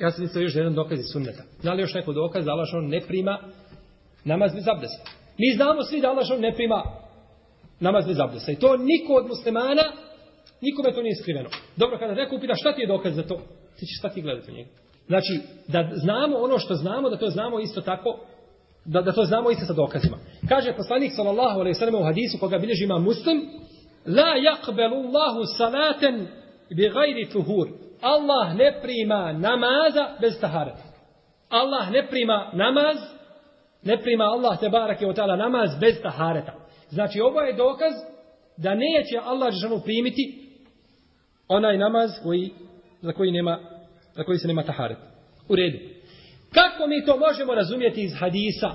[0.00, 1.42] Ja sam mislio još jedan dokaz iz sunneta.
[1.60, 3.38] Zna li još neko dokaz da Allah ne prima
[4.24, 5.10] namaz bez abdesta?
[5.38, 6.82] Mi znamo svi da Allah ne prima
[7.80, 8.52] namaz bez abdesta.
[8.52, 9.82] I to niko od muslimana,
[10.60, 11.48] nikome to nije skriveno.
[11.76, 13.36] Dobro, kada neko upita šta ti je dokaz za to,
[13.76, 14.70] ti ćeš stati gledati u njega.
[15.06, 18.18] Znači, da znamo ono što znamo, da to znamo isto tako,
[18.84, 20.16] da, da to znamo isto sa dokazima.
[20.48, 23.38] Kaže poslanik sallallahu alaihi sallam u hadisu koga bilježi ima muslim,
[24.06, 26.26] La yaqbalu Allahu salaten
[26.70, 27.68] bi gajri tuhur.
[28.00, 30.82] Allah ne prima namaza bez tahareta.
[31.50, 32.96] Allah ne prima namaz,
[33.82, 36.52] ne prima Allah te barake od tala namaz bez tahareta.
[36.90, 37.92] Znači ovo je dokaz
[38.56, 40.44] da neće Allah žanu primiti
[41.48, 42.50] onaj namaz koji,
[43.02, 43.58] za, koji nema,
[44.14, 44.98] za koji se nema taharet.
[45.48, 45.78] U redu.
[46.52, 48.70] Kako mi to možemo razumjeti iz hadisa?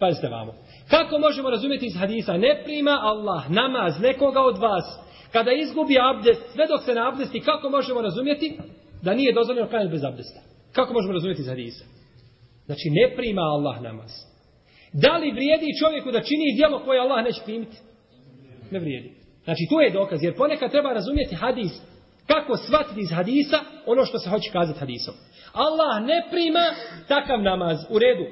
[0.00, 0.54] Pazite vamo.
[0.90, 2.36] Kako možemo razumjeti iz hadisa?
[2.36, 4.84] Ne prima Allah namaz nekoga od vas
[5.32, 8.58] kada izgubi abdest, sve dok se ne abdesti, kako možemo razumjeti
[9.02, 10.40] da nije dozvoljeno klanjati bez abdesta?
[10.72, 11.84] Kako možemo razumjeti iz hadisa?
[12.66, 14.10] Znači, ne prima Allah namaz.
[14.92, 17.76] Da li vrijedi čovjeku da čini djelo koje Allah neće primiti?
[18.70, 19.10] Ne vrijedi.
[19.44, 21.72] Znači, tu je dokaz, jer ponekad treba razumjeti hadis
[22.26, 25.14] kako shvatiti iz hadisa ono što se hoće kazati hadisom.
[25.52, 26.64] Allah ne prima
[27.08, 28.24] takav namaz u redu.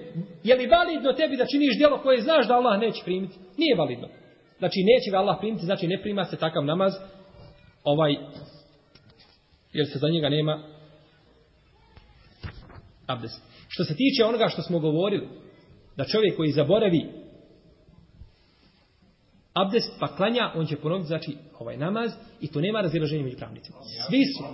[0.44, 3.34] Je li validno tebi da činiš djelo koje znaš da Allah neće primiti?
[3.56, 4.08] Nije validno.
[4.60, 6.92] Znači neće ga Allah primiti, znači ne prima se takav namaz
[7.84, 8.16] ovaj
[9.72, 10.62] jer se za njega nema
[13.06, 13.42] abdest.
[13.68, 15.28] Što se tiče onoga što smo govorili,
[15.96, 17.06] da čovjek koji zaboravi
[19.52, 23.78] abdest pa klanja, on će ponoviti znači ovaj namaz i to nema razilaženja među pravnicima.
[24.08, 24.44] Svi su.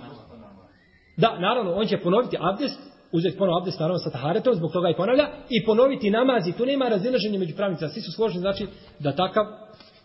[1.17, 2.79] Da, naravno, on će ponoviti abdest,
[3.11, 6.65] uzeti ponovo abdest naravno sa taharetom, zbog toga i ponavlja, i ponoviti namaz i tu
[6.65, 7.89] nema razilaženja među pravnicima.
[7.89, 8.67] Svi su složeni, znači,
[8.99, 9.45] da takav,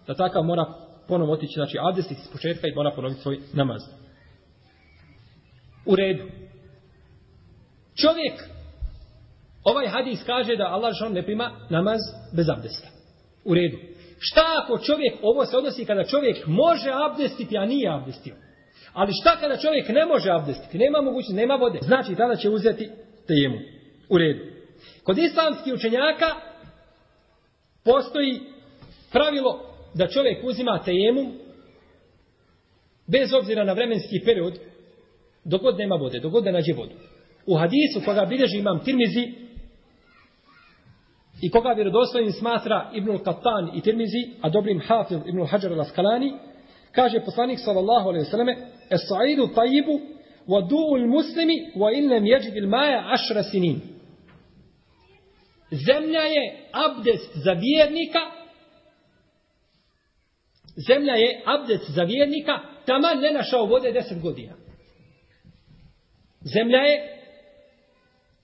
[0.06, 0.64] da takav mora
[1.08, 3.82] ponovo otići, znači, abdest iz početka i mora ponoviti svoj namaz.
[5.86, 6.22] U redu.
[7.94, 8.34] Čovjek,
[9.64, 12.00] ovaj hadis kaže da Allah žal ne prima namaz
[12.36, 12.88] bez abdesta.
[13.44, 13.76] U redu.
[14.18, 18.34] Šta ako čovjek, ovo se odnosi kada čovjek može abdestiti, a nije abdestio.
[18.92, 21.78] Ali šta kada čovjek ne može abdestiti, nema mogućnosti, nema vode.
[21.82, 22.90] Znači tada će uzeti
[23.26, 23.58] tejemu.
[24.08, 24.44] U redu.
[25.02, 26.26] Kod islamskih učenjaka
[27.84, 28.40] postoji
[29.12, 31.32] pravilo da čovjek uzima tejemum
[33.06, 34.58] bez obzira na vremenski period
[35.44, 36.94] dogod nema vode, dogod ne nađe vodu.
[37.46, 39.32] U hadisu koga bilježi imam Tirmizi
[41.42, 46.32] i koga vjerodostojnim smatra Ibnul Katan i Tirmizi, a dobrim Hafiz Ibnul Hajar al-Askalani,
[46.92, 48.56] kaže poslanik sallallahu alaihi selleme:
[48.90, 50.00] Es-sa'idu tajibu
[50.48, 53.80] wa du'ul muslimi wa in lam yajid al-ma'a ašra sinin.
[55.70, 58.41] Zemlja je abdest za vjernika
[60.76, 64.52] Zemlja je abdest za vjernika taman ne našao vode deset godina.
[66.40, 67.18] Zemlja je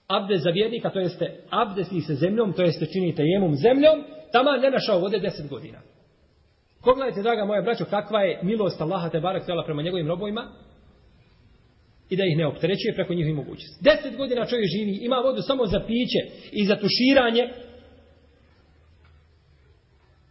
[0.07, 4.69] abdest za vjernika, to jeste abdesti se zemljom, to jeste činite jemom zemljom, tamo ne
[4.71, 5.79] našao vode deset godina.
[6.83, 10.47] Pogledajte, draga moja braćo, kakva je milost Allaha te barak tjela prema njegovim robovima
[12.09, 13.83] i da ih ne opterećuje preko njihovih mogućnosti.
[13.83, 17.49] Deset godina čovjek živi, ima vodu samo za piće i za tuširanje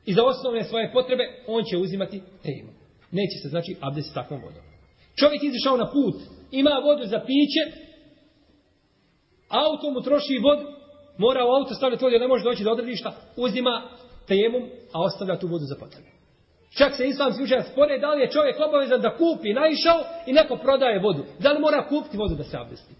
[0.08, 2.72] i za osnovne svoje potrebe, on će uzimati temu.
[3.10, 4.64] Neće se, znači, abdest s takvom vodom.
[5.20, 6.16] Čovjek izišao na put,
[6.50, 7.62] ima vodu za piće,
[9.48, 10.66] auto mu troši vodu,
[11.18, 13.74] mora u auto stavljati vodu, ne može doći do odredišta, uzima
[14.28, 16.08] tejemom, a ostavlja tu vodu za potrebe.
[16.78, 20.56] Čak se islamski učenjak spore da li je čovjek obavezan da kupi, naišao i neko
[20.56, 21.24] prodaje vodu.
[21.38, 22.94] Da li mora kupiti vodu da se abdesti?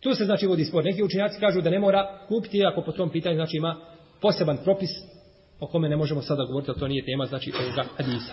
[0.00, 0.84] Tu se znači vodi spor.
[0.84, 3.76] Neki učenjaci kažu da ne mora kupiti, ako po tom pitanju znači ima
[4.20, 4.90] poseban propis
[5.60, 8.32] o kome ne možemo sada govoriti, ali to nije tema, znači ovoga hadisa.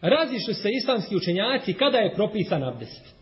[0.00, 3.14] Razišli se islamski učenjaci kada je propisan abdest.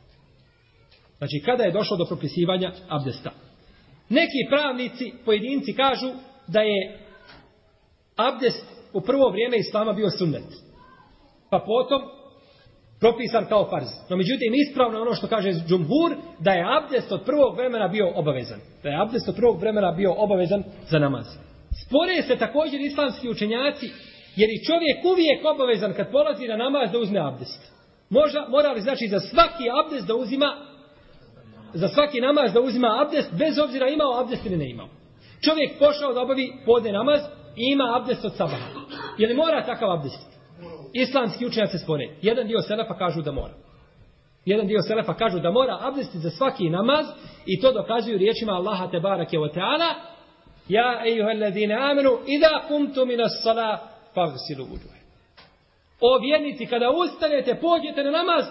[1.19, 3.31] Znači, kada je došlo do propisivanja abdesta.
[4.09, 6.11] Neki pravnici, pojedinci kažu
[6.47, 6.99] da je
[8.17, 10.45] abdest u prvo vrijeme islama bio sunnet.
[11.51, 12.03] Pa potom
[13.01, 13.89] propisan kao farz.
[14.11, 18.61] No međutim, ispravno ono što kaže Džumhur, da je abdest od prvog vremena bio obavezan.
[18.83, 21.50] Da je abdest od prvog vremena bio obavezan za namaz.
[21.91, 23.87] Spore se također islamski učenjaci,
[24.37, 27.73] jer i čovjek uvijek obavezan kad polazi na namaz da uzme abdest.
[28.11, 30.57] Moža, mora li znači za svaki abdest da uzima
[31.73, 34.89] za svaki namaz da uzima abdest, bez obzira imao abdest ili ne imao.
[35.45, 37.21] Čovjek pošao da obavi podne namaz
[37.57, 38.69] i ima abdest od sabaha.
[39.19, 40.31] Je li mora takav abdest?
[40.93, 42.09] Islamski učenjaci se spore.
[42.23, 43.55] Jedan dio selefa kažu da mora.
[44.45, 47.07] Jedan dio selefa kažu da mora abdesti za svaki namaz
[47.47, 50.10] i to dokazuju riječima Allaha te barake o teala
[50.71, 53.79] Ja, ejuha alladine amenu, ida kumtu minas sala,
[54.15, 55.01] pavsilu uđuhe.
[56.01, 58.45] O vjernici, kada ustanete, pođete na namaz,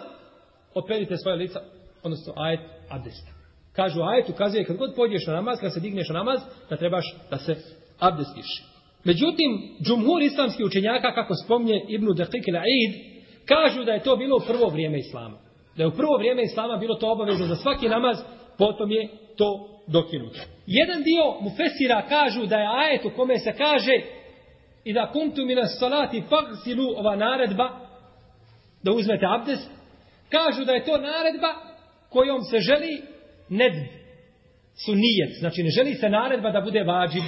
[0.74, 1.60] operite svoje lica,
[2.04, 3.32] odnosno ajet abdesta.
[3.76, 7.06] Kažu ajet ukazuje kad god pođeš na namaz, kad se digneš na namaz, da trebaš
[7.30, 7.56] da se
[8.00, 8.64] abdestiš.
[9.04, 12.94] Međutim, džumhur islamskih učenjaka, kako spomnje Ibnu Deqik il-Aid,
[13.46, 15.38] kažu da je to bilo u prvo vrijeme Islama.
[15.78, 18.18] Da je u prvo vrijeme Islama bilo to obavezno za svaki namaz,
[18.58, 20.38] potom je to dokinut.
[20.68, 24.02] Jedan dio mu fesira kažu da je ajet u kome se kaže
[24.84, 27.70] i da kuntu mina salati fagsilu ova naredba
[28.84, 29.70] da uzmete abdest,
[30.30, 31.48] kažu da je to naredba
[32.10, 33.02] kojom se želi
[33.50, 33.74] ned
[34.86, 35.40] sunijet.
[35.40, 37.24] Znači ne želi se naredba da bude vađiv,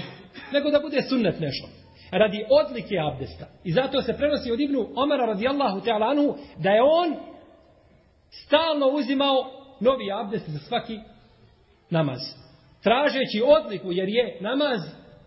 [0.54, 1.68] nego da bude sunnet nešto.
[2.12, 3.48] Radi odlike abdesta.
[3.64, 7.16] I zato se prenosi od Ibnu Omara radijallahu ta'ala anhu da je on
[8.46, 11.00] stalno uzimao novi abdest za svaki
[11.90, 12.20] namaz.
[12.84, 14.80] Tražeći odliku, jer je namaz,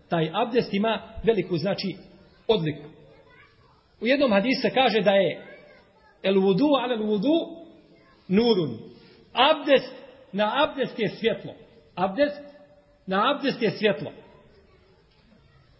[0.09, 1.95] taj abdest ima veliku, znači,
[2.47, 2.83] odliku.
[4.01, 5.45] U jednom hadisu se kaže da je
[6.23, 7.65] el vudu ale vudu
[8.27, 8.77] nurun
[9.33, 9.93] abdest
[10.31, 11.53] na abdest je svjetlo.
[11.95, 12.41] Abdest
[13.07, 14.11] na abdest je svjetlo.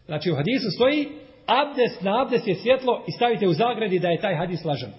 [0.05, 1.07] Znači u hadisu stoji
[1.45, 4.91] abdest na abdest je svjetlo i stavite u zagradi da je taj hadis lažan.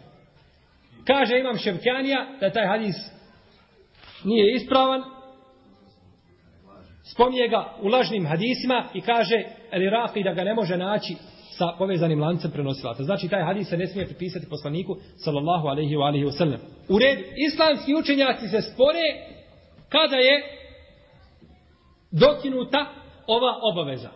[1.06, 2.96] Kaže imam Ševkjanija da taj hadis
[4.24, 5.15] nije ispravan.
[7.12, 11.16] Spominje ga u lažnim hadisima i kaže Rirafi da ga ne može naći
[11.58, 13.04] sa povezanim lancem prenosilaca.
[13.04, 16.60] Znači taj hadis se ne smije pripisati poslaniku sallallahu alaihi wa alaihi wa sallam.
[16.88, 19.06] U red, islamski učenjaci se spore
[19.88, 20.42] kada je
[22.10, 22.86] dokinuta
[23.26, 24.10] ova obaveza.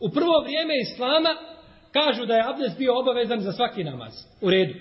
[0.00, 1.34] U prvo vrijeme islama
[1.92, 4.12] kažu da je abdest bio obavezan za svaki namaz.
[4.40, 4.74] U redu.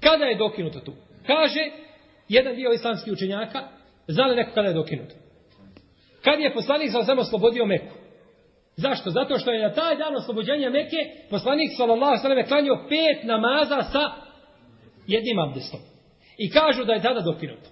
[0.00, 0.92] Kada je dokinuto tu?
[1.26, 1.60] Kaže
[2.28, 3.68] jedan dio islamskih učenjaka,
[4.08, 5.14] zna li neko kada je dokinuto?
[6.26, 7.94] Kad je poslanik sa osam oslobodio Meku?
[8.76, 9.10] Zašto?
[9.10, 10.96] Zato što je na taj dan oslobođenja Meke
[11.30, 14.02] poslanik sallallahu sallam klanio pet namaza sa
[15.06, 15.80] jednim abdestom.
[16.38, 17.68] I kažu da je tada dokinuto.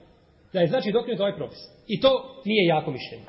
[0.52, 1.58] Da je znači dokinut ovaj propis.
[1.88, 2.10] I to
[2.44, 3.24] nije jako mišljenje.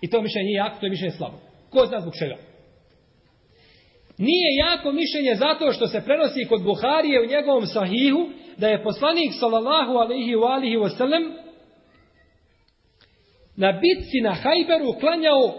[0.00, 1.38] I to mišljenje nije jako, to je mišljenje slabo.
[1.70, 2.36] Ko zna zbog čega?
[4.18, 9.32] Nije jako mišljenje zato što se prenosi kod Buharije u njegovom sahihu da je poslanik
[9.40, 11.47] sallallahu alaihi wa alihi wa sallam
[13.58, 15.54] na bitci na Hajberu klanjao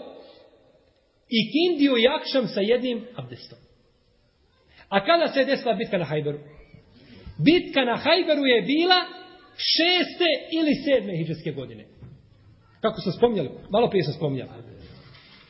[1.29, 3.59] i kindiju i akšam sa jednim abdestom.
[4.89, 6.39] A kada se je desila bitka na Hajberu?
[7.45, 8.99] Bitka na Hajberu je bila
[9.73, 11.85] šeste ili sedme hijđarske godine.
[12.81, 13.49] Kako se spomnjali?
[13.69, 14.49] Malo prije su spomnjali.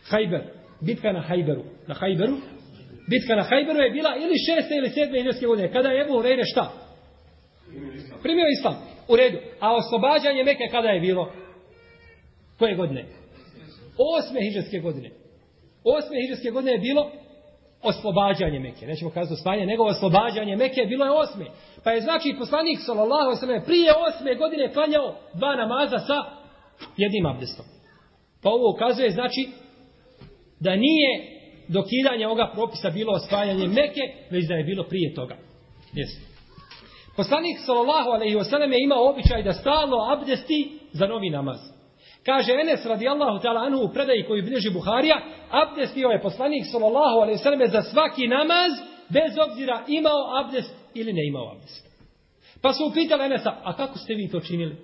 [0.04, 0.42] Hajber.
[0.82, 1.64] Bitka na Hajberu.
[1.88, 2.38] Na Hajberu.
[3.10, 5.72] Bitka na Hajberu je bila ili šeste ili sedme hijđarske godine.
[5.72, 6.72] Kada je Ebu Hureyre šta?
[8.24, 8.76] Primio islam.
[9.08, 9.38] U redu.
[9.60, 11.34] A oslobađanje Meke kada je bilo?
[12.60, 13.06] Koje godine?
[14.18, 15.10] Osme hiđarske godine.
[15.84, 17.12] Osme hiđarske godine je bilo
[17.82, 18.86] oslobađanje Mekke.
[18.88, 21.46] Nećemo kazati osvajanje, nego oslobađanje Mekke bilo je osme.
[21.84, 26.18] Pa je znači poslanik sallallahu sallam prije osme godine klanjao dva namaza sa
[26.98, 27.66] jednim abdestom.
[28.44, 29.50] Pa ovo ukazuje znači
[30.60, 35.36] da nije dokidanje ovoga propisa bilo osvajanje Mekke, već da je bilo prije toga.
[35.94, 36.22] Jesi.
[37.16, 41.79] Poslanik sallallahu alejhi ve sellem je imao običaj da stalno abdesti za novi namaz.
[42.30, 47.38] Kaže Enes radijallahu ta'ala anhu u predaji koju bilježi Buharija, abdestio je poslanik sallallahu alaihi
[47.38, 48.72] sallam za svaki namaz
[49.10, 51.86] bez obzira imao abdest ili ne imao abdest.
[52.62, 54.76] Pa su upitali Enesa, a kako ste vi to činili?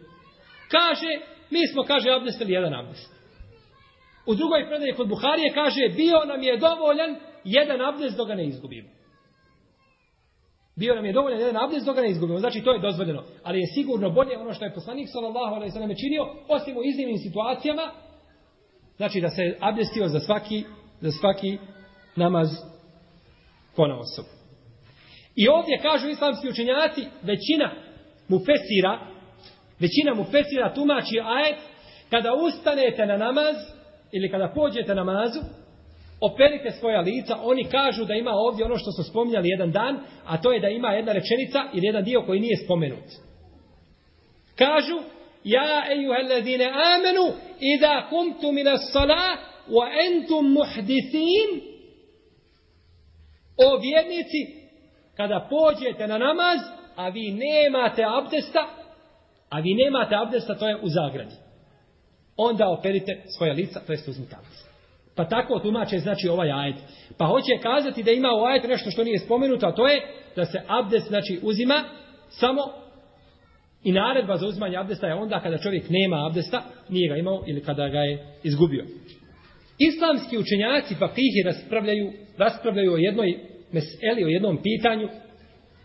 [0.71, 1.12] Kaže,
[1.49, 3.12] mi smo, kaže, abdestili jedan abdest.
[4.25, 8.45] U drugoj predaji kod Buharije kaže, bio nam je dovoljan jedan abdest dok ga ne
[8.45, 8.89] izgubimo.
[10.75, 12.39] Bio nam je dovoljan jedan abdest dok ga ne izgubimo.
[12.39, 13.23] Znači, to je dozvoljeno.
[13.43, 17.17] Ali je sigurno bolje ono što je poslanik sallallahu alaihi sellem činio, osim u iznimnim
[17.17, 17.91] situacijama,
[18.97, 20.63] znači da se abdestio za svaki,
[21.01, 21.57] za svaki
[22.15, 22.49] namaz
[23.75, 24.25] pona osob.
[25.35, 27.71] I ovdje kažu islamski učenjaci, većina
[28.27, 28.99] mu fesira,
[29.79, 31.57] većina mu fesira tumači ajet,
[32.09, 33.55] kada ustanete na namaz,
[34.11, 35.39] ili kada pođete namazu,
[36.31, 40.41] operite svoja lica, oni kažu da ima ovdje ono što smo spominjali jedan dan, a
[40.41, 43.05] to je da ima jedna rečenica ili jedan dio koji nije spomenut.
[44.55, 44.97] Kažu,
[45.43, 47.25] ja ejuhellezine amenu,
[47.59, 49.38] ida kumtu mila sala,
[49.69, 51.75] wa entum muhdisin,
[53.57, 54.41] o vjernici,
[55.17, 56.59] kada pođete na namaz,
[56.95, 58.67] a vi nemate abdesta,
[59.49, 61.35] a vi nemate abdesta, to je u zagradi.
[62.38, 64.74] Onda operite svoja lica, to jest uzmite abdest.
[65.15, 66.75] Pa tako tumače znači ovaj ajet.
[67.17, 70.01] Pa hoće kazati da ima u ajetu nešto što nije spomenuto, a to je
[70.36, 71.84] da se abdest znači uzima
[72.30, 72.62] samo
[73.84, 77.63] i naredba za uzimanje abdesta je onda kada čovjek nema abdesta, nije ga imao ili
[77.63, 78.86] kada ga je izgubio.
[79.80, 83.39] Islamski učenjaci fakihi raspravljaju, raspravljaju o jednoj
[83.71, 85.08] meseli, o jednom pitanju,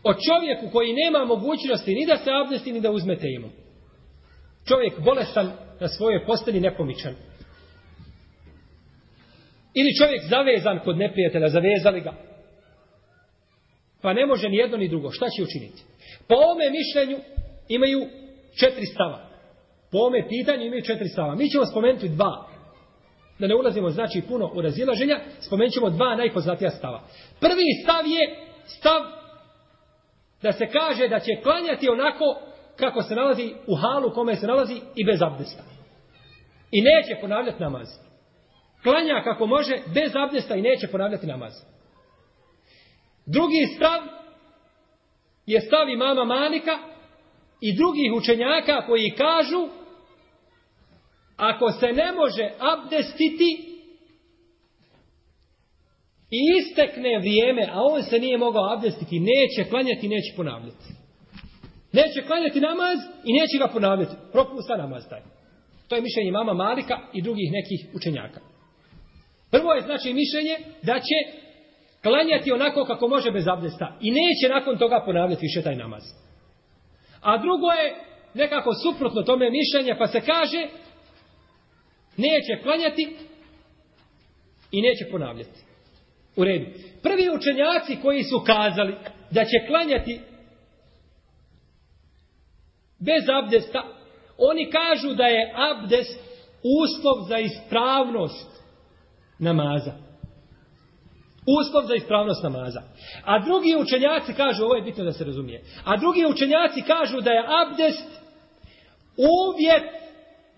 [0.02, 3.48] o čovjeku koji nema mogućnosti ni da se abdesti, ni da uzme temu.
[4.68, 7.14] Čovjek bolestan na svojoj posteli nepomičan.
[9.74, 12.12] Ili čovjek zavezan kod neprijatelja, zavezali ga.
[14.02, 15.10] Pa ne može ni jedno ni drugo.
[15.10, 15.82] Šta će učiniti?
[16.28, 17.18] Po ome mišljenju
[17.68, 18.00] imaju
[18.60, 19.30] četiri stava.
[19.92, 21.34] Po ome pitanju imaju četiri stava.
[21.34, 22.46] Mi ćemo spomenuti dva.
[23.38, 27.02] Da ne ulazimo znači puno u razilaženja, spomenut ćemo dva najpoznatija stava.
[27.40, 29.00] Prvi stav je stav
[30.42, 32.24] da se kaže da će klanjati onako
[32.76, 35.62] kako se nalazi u halu kome se nalazi i bez abdesta.
[36.70, 37.88] I neće ponavljati namaz
[38.82, 41.52] klanja kako može bez abdesta i neće ponavljati namaz.
[43.26, 44.00] Drugi stav
[45.46, 46.78] je stav imama Malika
[47.60, 49.68] i drugih učenjaka koji kažu
[51.36, 53.70] ako se ne može abdestiti
[56.30, 60.86] i istekne vrijeme, a on se nije mogao abdestiti, neće klanjati, neće ponavljati.
[61.92, 64.14] Neće klanjati namaz i neće ga ponavljati.
[64.32, 65.22] Propusta namaz taj.
[65.88, 68.49] To je mišljenje mama Malika i drugih nekih učenjaka.
[69.50, 71.40] Prvo je znači mišljenje da će
[72.02, 76.02] klanjati onako kako može bez abdesta i neće nakon toga ponavljati više taj namaz.
[77.20, 77.94] A drugo je
[78.34, 80.66] nekako suprotno tome mišljenje, pa se kaže
[82.16, 83.16] neće klanjati
[84.72, 85.60] i neće ponavljati.
[86.36, 86.66] U redu.
[87.02, 88.94] Prvi učenjaci koji su kazali
[89.30, 90.20] da će klanjati
[92.98, 93.82] bez abdesta,
[94.38, 96.20] oni kažu da je abdest
[96.82, 98.49] uslov za ispravnost
[99.40, 99.92] namaza.
[101.60, 102.82] Uslov za ispravnost namaza.
[103.24, 107.30] A drugi učenjaci kažu, ovo je bitno da se razumije, a drugi učenjaci kažu da
[107.30, 108.08] je abdest
[109.16, 109.84] uvjet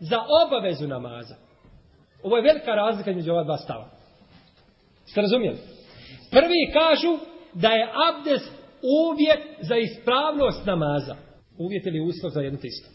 [0.00, 1.34] za obavezu namaza.
[2.22, 3.90] Ovo je velika razlika među ova dva stava.
[5.06, 5.58] Ste razumijeli?
[6.30, 7.18] Prvi kažu
[7.54, 8.52] da je abdest
[9.06, 11.16] uvjet za ispravnost namaza.
[11.58, 12.88] Uvjet ili uslov za jedno tisto.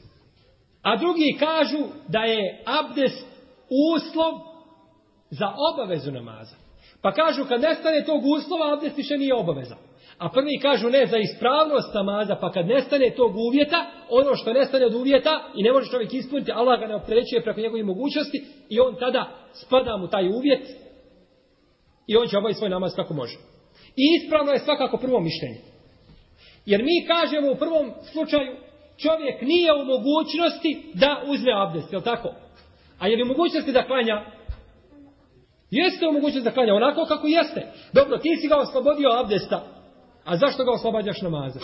[0.82, 1.78] A drugi kažu
[2.08, 3.28] da je abdest
[3.96, 4.34] uslov
[5.30, 6.56] za obavezu namaza.
[7.02, 9.76] Pa kažu kad nestane tog uslova, abdest više nije obaveza.
[10.18, 14.86] A prvi kažu ne za ispravnost namaza, pa kad nestane tog uvjeta, ono što nestane
[14.86, 18.80] od uvjeta i ne može čovjek ispuniti, Allah ga ne opterećuje preko njegovih mogućnosti i
[18.80, 20.68] on tada spada mu taj uvjet
[22.08, 23.38] i on će obaviti svoj namaz kako može.
[23.96, 25.60] I ispravno je svakako prvo mišljenje.
[26.66, 28.56] Jer mi kažemo u prvom slučaju,
[28.98, 32.30] čovjek nije u mogućnosti da uzme abdest, je tako?
[33.00, 34.37] A je li u mogućnosti da klanja?
[35.72, 37.72] Jeste u mogućnosti da klanja onako kako jeste.
[37.94, 39.64] Dobro, ti si ga oslobodio abdesta,
[40.26, 41.60] a zašto ga oslobađaš namaza?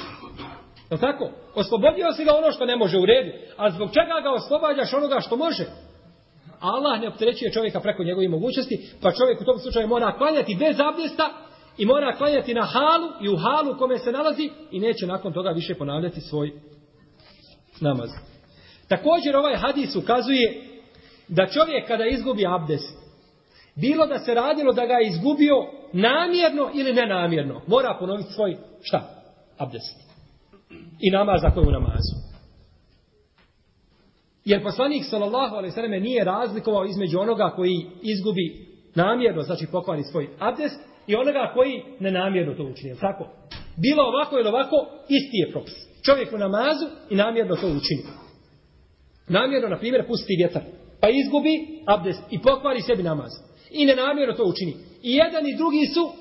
[0.91, 1.29] Je tako?
[1.55, 5.19] Oslobodio si ga ono što ne može u redu, a zbog čega ga oslobađaš onoga
[5.19, 5.65] što može?
[6.59, 10.75] Allah ne opterećuje čovjeka preko njegovih mogućnosti, pa čovjek u tom slučaju mora klanjati bez
[10.79, 11.29] abdesta
[11.77, 15.33] i mora klanjati na halu i u halu u kome se nalazi i neće nakon
[15.33, 16.51] toga više ponavljati svoj
[17.81, 18.09] namaz.
[18.87, 20.63] Također ovaj hadis ukazuje
[21.27, 23.02] da čovjek kada izgubi abdest,
[23.75, 25.55] bilo da se radilo da ga je izgubio
[25.93, 29.23] namjerno ili nenamjerno, mora ponoviti svoj šta?
[29.57, 29.97] Abdest.
[30.99, 32.15] I namaz ako je u namazu.
[34.45, 40.03] Jer poslanik sallallahu alejhi ve selleme nije razlikovao između onoga koji izgubi namjerno, znači pokvari
[40.03, 43.27] svoj abdest i onoga koji nenamjerno to učini, tako?
[43.77, 44.75] Bilo ovako ili ovako,
[45.09, 45.73] isti je propis.
[46.05, 48.03] Čovjek u namazu i namjerno to učini.
[49.27, 50.61] Namjerno, na primjer, pusti vjetar,
[51.01, 53.31] pa izgubi abdest i pokvari sebi namaz.
[53.73, 54.73] I nenamjerno to učini.
[55.01, 56.11] I jedan i drugi su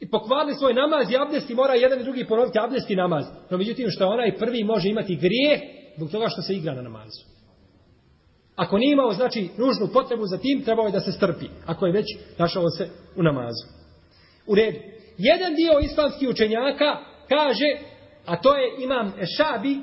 [0.00, 3.24] i pokvarili svoj namaz i abdest i mora jedan i drugi ponoviti abdest i namaz.
[3.50, 5.60] No međutim, što onaj prvi može imati grijeh
[5.96, 7.20] zbog toga što se igra na namazu.
[8.56, 11.46] Ako nije imao, znači, nužnu potrebu za tim, trebao je da se strpi.
[11.66, 12.06] Ako je već
[12.38, 13.66] našao se u namazu.
[14.46, 14.78] U redu.
[15.18, 16.98] Jedan dio islamskih učenjaka
[17.28, 17.78] kaže,
[18.26, 19.78] a to je imam Šabi,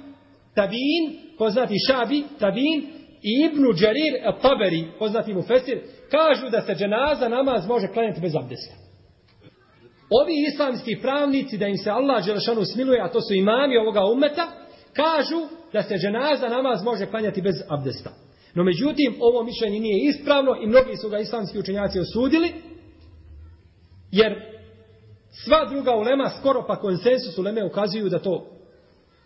[0.56, 1.04] Tabin,
[1.38, 5.82] poznati Šabi, Tabin, i Ibnu Đarir, Taberi, poznati mu Fesir,
[6.12, 8.74] kažu da se dženaza namaz može klanjati bez abdesta.
[10.22, 14.48] Ovi islamski pravnici, da im se Allah Đelešanu smiluje, a to su imami ovoga umeta,
[14.94, 15.40] kažu
[15.74, 18.10] da se dženaza namaz može klanjati bez abdesta.
[18.56, 22.54] No međutim, ovo mišljenje nije ispravno i mnogi su ga islamski učenjaci osudili,
[24.12, 24.36] jer
[25.46, 28.48] sva druga ulema, skoro pa konsensus uleme ukazuju da to,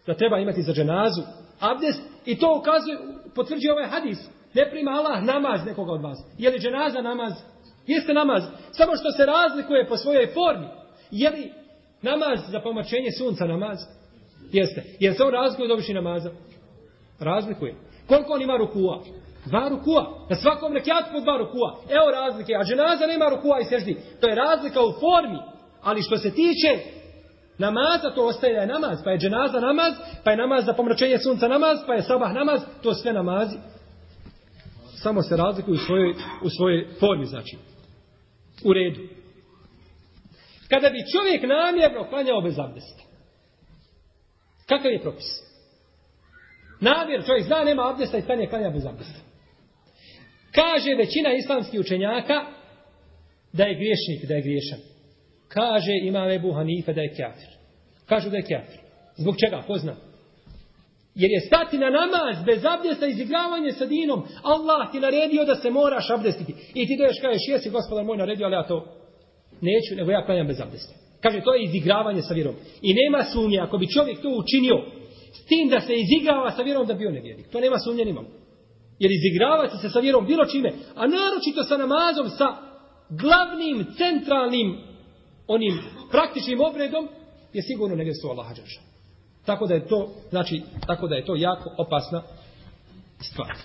[0.07, 1.21] da treba imati za dženazu
[1.59, 2.97] abdest i to ukazuje,
[3.36, 4.17] potvrđuje ovaj hadis.
[4.55, 6.17] Ne prima Allah namaz nekoga od vas.
[6.37, 7.33] Je li dženaza namaz?
[7.87, 8.43] Jeste namaz.
[8.71, 10.67] Samo što se razlikuje po svojoj formi.
[11.11, 11.51] Je li
[12.01, 13.77] namaz za pomačenje sunca namaz?
[14.51, 14.83] Jeste.
[14.99, 16.29] Je li se on razlikuje od običnih namaza?
[17.19, 17.75] Razlikuje.
[18.07, 19.01] Koliko on ima rukua?
[19.45, 20.25] Dva rukua.
[20.29, 21.75] Na svakom rekiatu po dva rukua.
[21.89, 22.53] Evo razlike.
[22.53, 23.97] A dženaza nema rukua i seždi.
[24.21, 25.39] To je razlika u formi.
[25.83, 26.71] Ali što se tiče
[27.57, 28.97] namaza, to ostaje da je namaz.
[29.03, 29.93] Pa je dženaza namaz,
[30.23, 32.61] pa je namaz za pomračenje sunca namaz, pa je sabah namaz.
[32.83, 33.57] To sve namazi.
[35.05, 37.57] Samo se razlikuju u svojoj, u svojoj formi, znači.
[38.63, 39.01] U redu.
[40.69, 43.03] Kada bi čovjek namjerno klanjao bez abdesta,
[44.65, 45.29] kakav je propis?
[46.81, 49.19] Namjer, čovjek zna, nema abdesta i stanje klanja bez abdesta.
[50.51, 52.45] Kaže većina islamskih učenjaka
[53.53, 54.79] da je griješnik, da je griješan.
[55.47, 57.51] Kaže ima Ebu Hanife da je kjafir.
[58.05, 58.79] Kažu da je kjafir.
[59.15, 59.63] Zbog čega?
[59.67, 59.95] Ko zna?
[61.16, 64.24] Jer je stati na namaz bez abdesta izigravanje sa dinom.
[64.43, 66.53] Allah ti naredio da se moraš abdestiti.
[66.74, 68.86] I ti doješ kažeš, jesi gospodar moj naredio, ali ja to
[69.61, 70.93] neću, nego ja klanjam bez abdesta.
[71.22, 72.55] Kaže, to je izigravanje sa vjerom.
[72.82, 74.78] I nema sumnje, ako bi čovjek to učinio,
[75.34, 77.47] s tim da se izigrava sa vjerom, da bio nevjernik.
[77.51, 78.26] To nema sumnje nimam.
[78.99, 82.47] Jer izigravati se sa vjerom bilo čime, a naročito sa namazom, sa
[83.09, 84.78] glavnim, centralnim,
[85.47, 85.80] onim
[86.11, 87.07] praktičnim obredom,
[87.53, 88.94] je sigurno nevjerstvo Allaha Đaša.
[89.45, 92.21] Tako da je to, znači, tako da je to jako opasna
[93.31, 93.55] stvar.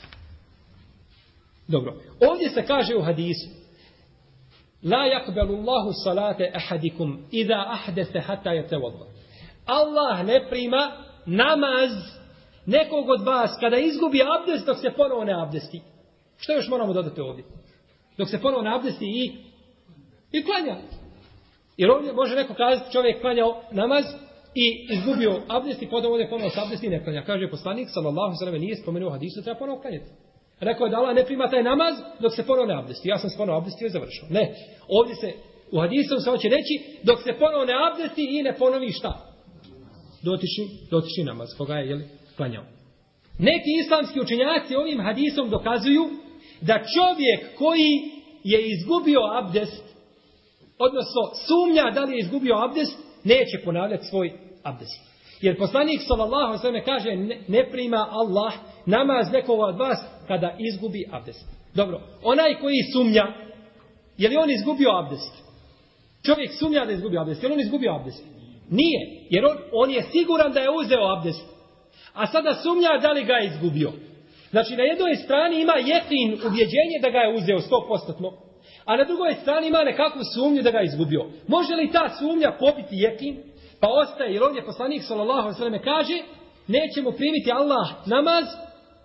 [1.68, 1.94] Dobro.
[2.30, 3.60] Ovdje se kaže u hadisu,
[4.82, 9.04] La yakbalu Allahu salate ahadikum idha ahdatha hatta yatawadda.
[9.66, 10.92] Allah ne prima
[11.26, 11.90] namaz
[12.66, 15.80] nekog od vas kada izgubi abdest dok se ponovo ne abdesti.
[16.38, 17.44] Što još moramo dodati ovdje?
[18.18, 19.32] Dok se ponovo ne abdesti i,
[20.32, 20.76] i klanja.
[21.76, 24.04] Jer ovdje može neko kazati čovjek klanjao namaz
[24.54, 27.22] i izgubio abdest i podao ovdje ponovo s abdesti i ne klanja.
[27.26, 30.10] Kaže poslanik, sallallahu sallam, nije spomenuo hadisu, treba ponovno klanjati.
[30.60, 33.08] Rekao je da Allah ne prima taj namaz dok se ponovo ne abdesti.
[33.08, 34.24] Ja sam se ponovo abdestio i završio.
[34.30, 34.54] Ne.
[34.88, 35.32] Ovdje se,
[35.72, 39.12] u hadisu se hoće reći, dok se ponovo ne abdesti i ne ponovi šta?
[40.22, 42.04] Dotiši, dotiši namaz, koga je, jeli,
[42.36, 42.64] klanjao.
[43.38, 46.04] Neki islamski učenjaci ovim hadisom dokazuju
[46.60, 47.92] da čovjek koji
[48.44, 49.84] je izgubio abdest,
[50.78, 55.00] odnosno sumnja da li je izgubio abdest, neće ponavljati svoj abdest.
[55.40, 58.52] Jer poslanik sallallahu alejhi kaže ne, ne prima Allah
[58.86, 59.98] namaz nekoga od vas
[60.28, 61.46] kada izgubi abdest.
[61.74, 63.26] Dobro, onaj koji sumnja,
[64.18, 65.34] je li on izgubio abdest?
[66.26, 68.24] Čovjek sumnja da je izgubio abdest, je li on izgubio abdest?
[68.70, 71.44] Nije, jer on, on je siguran da je uzeo abdest.
[72.14, 73.92] A sada sumnja da li ga je izgubio.
[74.50, 78.49] Znači, na jednoj strani ima jekin, ubjeđenje da ga je uzeo 100%,
[78.84, 81.26] a na drugoj strani ima nekakvu sumnju da ga je izgubio.
[81.48, 83.42] Može li ta sumnja pobiti jekin?
[83.80, 86.16] Pa ostaje, jer ovdje poslanik sallallahu alejhi kaže,
[86.66, 88.44] nećemo primiti Allah namaz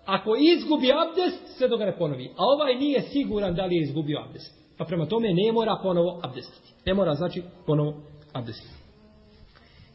[0.06, 2.30] ako izgubi abdest, sve do ga ne ponovi.
[2.36, 4.52] A ovaj nije siguran da li je izgubio abdest.
[4.78, 6.72] Pa prema tome ne mora ponovo abdestiti.
[6.86, 7.94] Ne mora znači ponovo
[8.32, 8.74] abdestiti.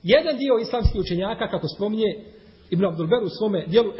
[0.03, 2.15] Jedan dio islamskih učenjaka, kako spominje
[2.69, 3.91] Ibn Abdulber u svome dijelu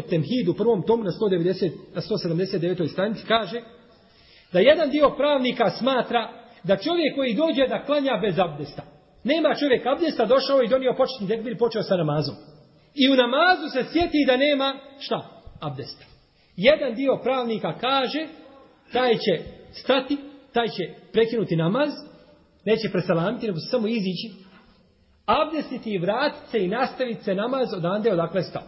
[0.51, 2.91] u prvom tomu na, 190, na 179.
[2.91, 3.61] stranici, kaže
[4.53, 6.29] da jedan dio pravnika smatra
[6.63, 8.83] da čovjek koji dođe da klanja bez abdesta,
[9.23, 12.35] nema čovjek abdesta, došao i donio početni tekbir, počeo sa namazom.
[12.95, 15.19] I u namazu se sjeti da nema šta?
[15.61, 16.05] Abdesta.
[16.55, 18.27] Jedan dio pravnika kaže,
[18.93, 20.17] taj će stati,
[20.53, 20.83] taj će
[21.13, 21.89] prekinuti namaz,
[22.65, 24.27] neće presalamiti, nego samo izići,
[25.25, 28.63] abdestiti i vratiti se i nastaviti se namaz odande odakle stao.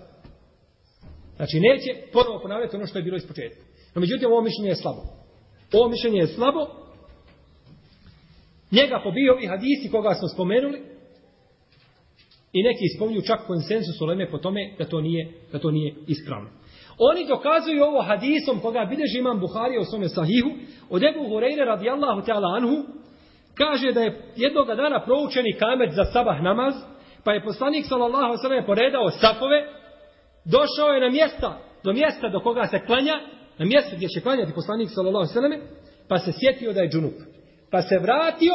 [1.36, 3.62] Znači, neće ponovo ponavljati ono što je bilo iz početka.
[3.96, 5.23] No, međutim, ovo mišljenje je slabo.
[5.74, 6.68] Ovo mišljenje je slabo.
[8.72, 10.82] Njega pobio ovi hadisi koga smo spomenuli.
[12.54, 16.50] I neki spominju čak konsensus u po tome da to nije, da to nije ispravno.
[16.98, 20.50] Oni dokazuju ovo hadisom koga bideži imam Buharija u svome sahihu
[20.90, 22.84] od Ebu Hureyre radijallahu ta'ala anhu
[23.56, 26.74] kaže da je jednog dana proučeni kamet za sabah namaz
[27.24, 29.68] pa je poslanik sallallahu sallam poredao sapove
[30.46, 33.14] došao je na mjesta do mjesta do koga se klanja
[33.58, 35.52] na mjesto gdje će klanjati poslanik sallallahu sallam
[36.08, 37.14] pa se sjetio da je džunup
[37.72, 38.54] pa se vratio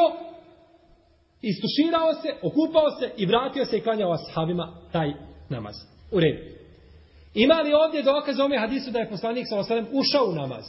[1.41, 5.13] istuširao se, okupao se i vratio se i klanjao ashabima taj
[5.49, 5.75] namaz.
[6.11, 6.43] U redu.
[7.33, 10.65] Ima li ovdje dokaz ome hadisu da je poslanik sallallahu sallam ušao u namaz?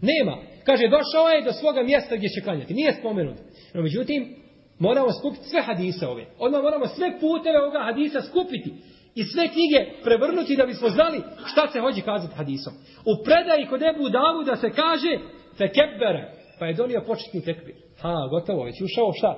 [0.00, 0.36] Nema.
[0.64, 2.74] Kaže, došao je do svoga mjesta gdje će klanjati.
[2.74, 3.36] Nije spomenut.
[3.74, 4.36] No, međutim,
[4.78, 6.26] moramo skupiti sve hadise ove.
[6.38, 8.74] Odmah moramo sve puteve ovoga hadisa skupiti.
[9.14, 12.72] I sve knjige prevrnuti da bismo znali šta se hođi kazati hadisom.
[13.06, 15.18] U predaji kod Ebu Davu da se kaže
[15.58, 16.32] Fekebere.
[16.58, 17.74] Pa je donio početni tekbir.
[18.00, 19.34] Ha, gotovo, već ušao šta?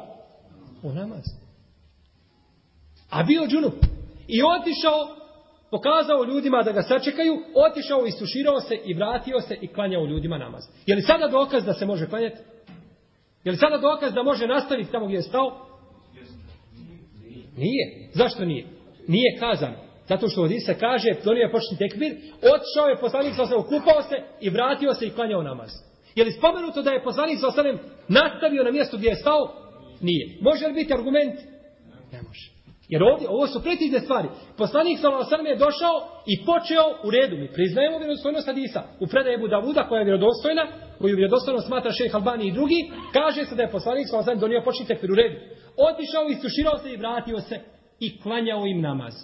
[0.83, 1.25] U namaz.
[3.11, 3.75] A bio džunup.
[4.29, 5.23] I otišao
[5.71, 10.63] pokazao ljudima da ga sačekaju, otišao, istuširao se i vratio se i klanjao ljudima namaz.
[10.87, 12.41] Je li sada dokaz da se može klanjati?
[13.45, 15.67] Je li sada dokaz da može nastaviti tamo gdje je stao?
[17.57, 18.11] Nije.
[18.15, 18.67] Zašto nije?
[19.09, 19.75] Nije kazan.
[20.09, 22.13] Zato što ovdje se kaže, donio je početni tekbir,
[22.55, 25.71] otišao je poslanik sa okupao se i vratio se i klanjao namaz.
[26.15, 27.79] Je li spomenuto da je poslanik sa osanem
[28.09, 29.43] nastavio na mjestu gdje je stao?
[30.01, 30.39] Nije.
[30.41, 31.35] Može li biti argument?
[32.13, 32.53] Ne može.
[32.89, 34.29] Jer ovdje, ovo su precizne stvari.
[34.57, 35.49] Poslanik s.a.v.
[35.49, 35.97] je došao
[36.33, 37.37] i počeo u redu.
[37.37, 38.83] Mi priznajemo vjerodostojnost Hadisa.
[39.01, 40.65] U predaje Ebu Davuda koja je vjerodostojna,
[40.99, 42.81] koju vjerodostojno smatra šejh Albani i drugi,
[43.13, 44.35] kaže se da je poslanik s.a.v.
[44.37, 45.37] donio počni tekbir u redu.
[45.89, 47.57] Otišao, istuširao se i vratio se
[48.03, 49.15] i klanjao im namaz.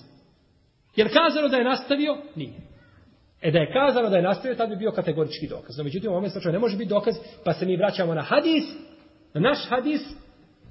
[0.97, 2.17] Jer kazano da je nastavio?
[2.35, 2.61] Nije.
[3.43, 5.79] E da je kazano da je nastavio, tad bi bio kategorički dokaz.
[5.79, 7.15] No, međutim, u ovom slučaju ne može biti dokaz,
[7.45, 8.65] pa se mi vraćamo na hadis,
[9.35, 10.01] na naš hadis,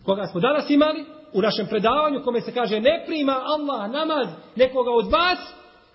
[0.03, 4.91] koga smo danas imali, u našem predavanju kome se kaže ne prima Allah namaz nekoga
[4.91, 5.39] od vas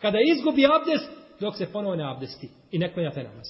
[0.00, 1.10] kada izgubi abdest
[1.40, 3.46] dok se ponovo ne abdesti i ne klanja taj namaz.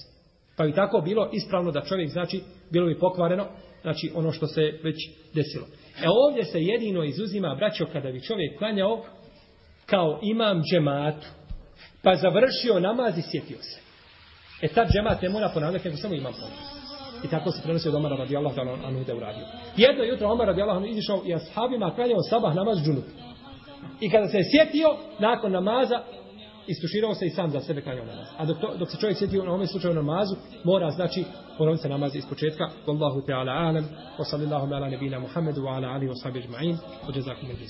[0.57, 2.41] Pa bi tako bilo ispravno da čovjek znači
[2.71, 3.45] bilo bi pokvareno
[3.81, 4.95] znači ono što se već
[5.33, 5.65] desilo.
[6.01, 9.03] E ovdje se jedino izuzima braćo kada bi čovjek klanjao
[9.85, 11.27] kao imam džematu
[12.03, 13.79] pa završio namaz i sjetio se.
[14.61, 16.83] E tad džemat ne mora ponavljati nego samo imam ponavljati.
[17.23, 19.45] I tako se prenosi od Omara radijallahu ta'ala anhu da uradio.
[19.77, 23.03] Jedno jutro Omar radijallahu anhu izišao i ashabima klanjao sabah namaz džunup.
[24.01, 26.03] I kada se je sjetio, nakon namaza,
[26.67, 28.27] istuširao se i sam za sebe klanjao namaz.
[28.37, 31.25] A dok, to, dok se čovjek sjetio na ovom slučaju namazu, mora znači
[31.57, 32.69] ponoviti se namaz iz početka.
[32.87, 33.85] Wallahu ta'ala alam,
[34.19, 37.67] wa sallallahu ala nebina Muhammedu, wa ala alihi wa sahbihi ajma'in, wa jazakum al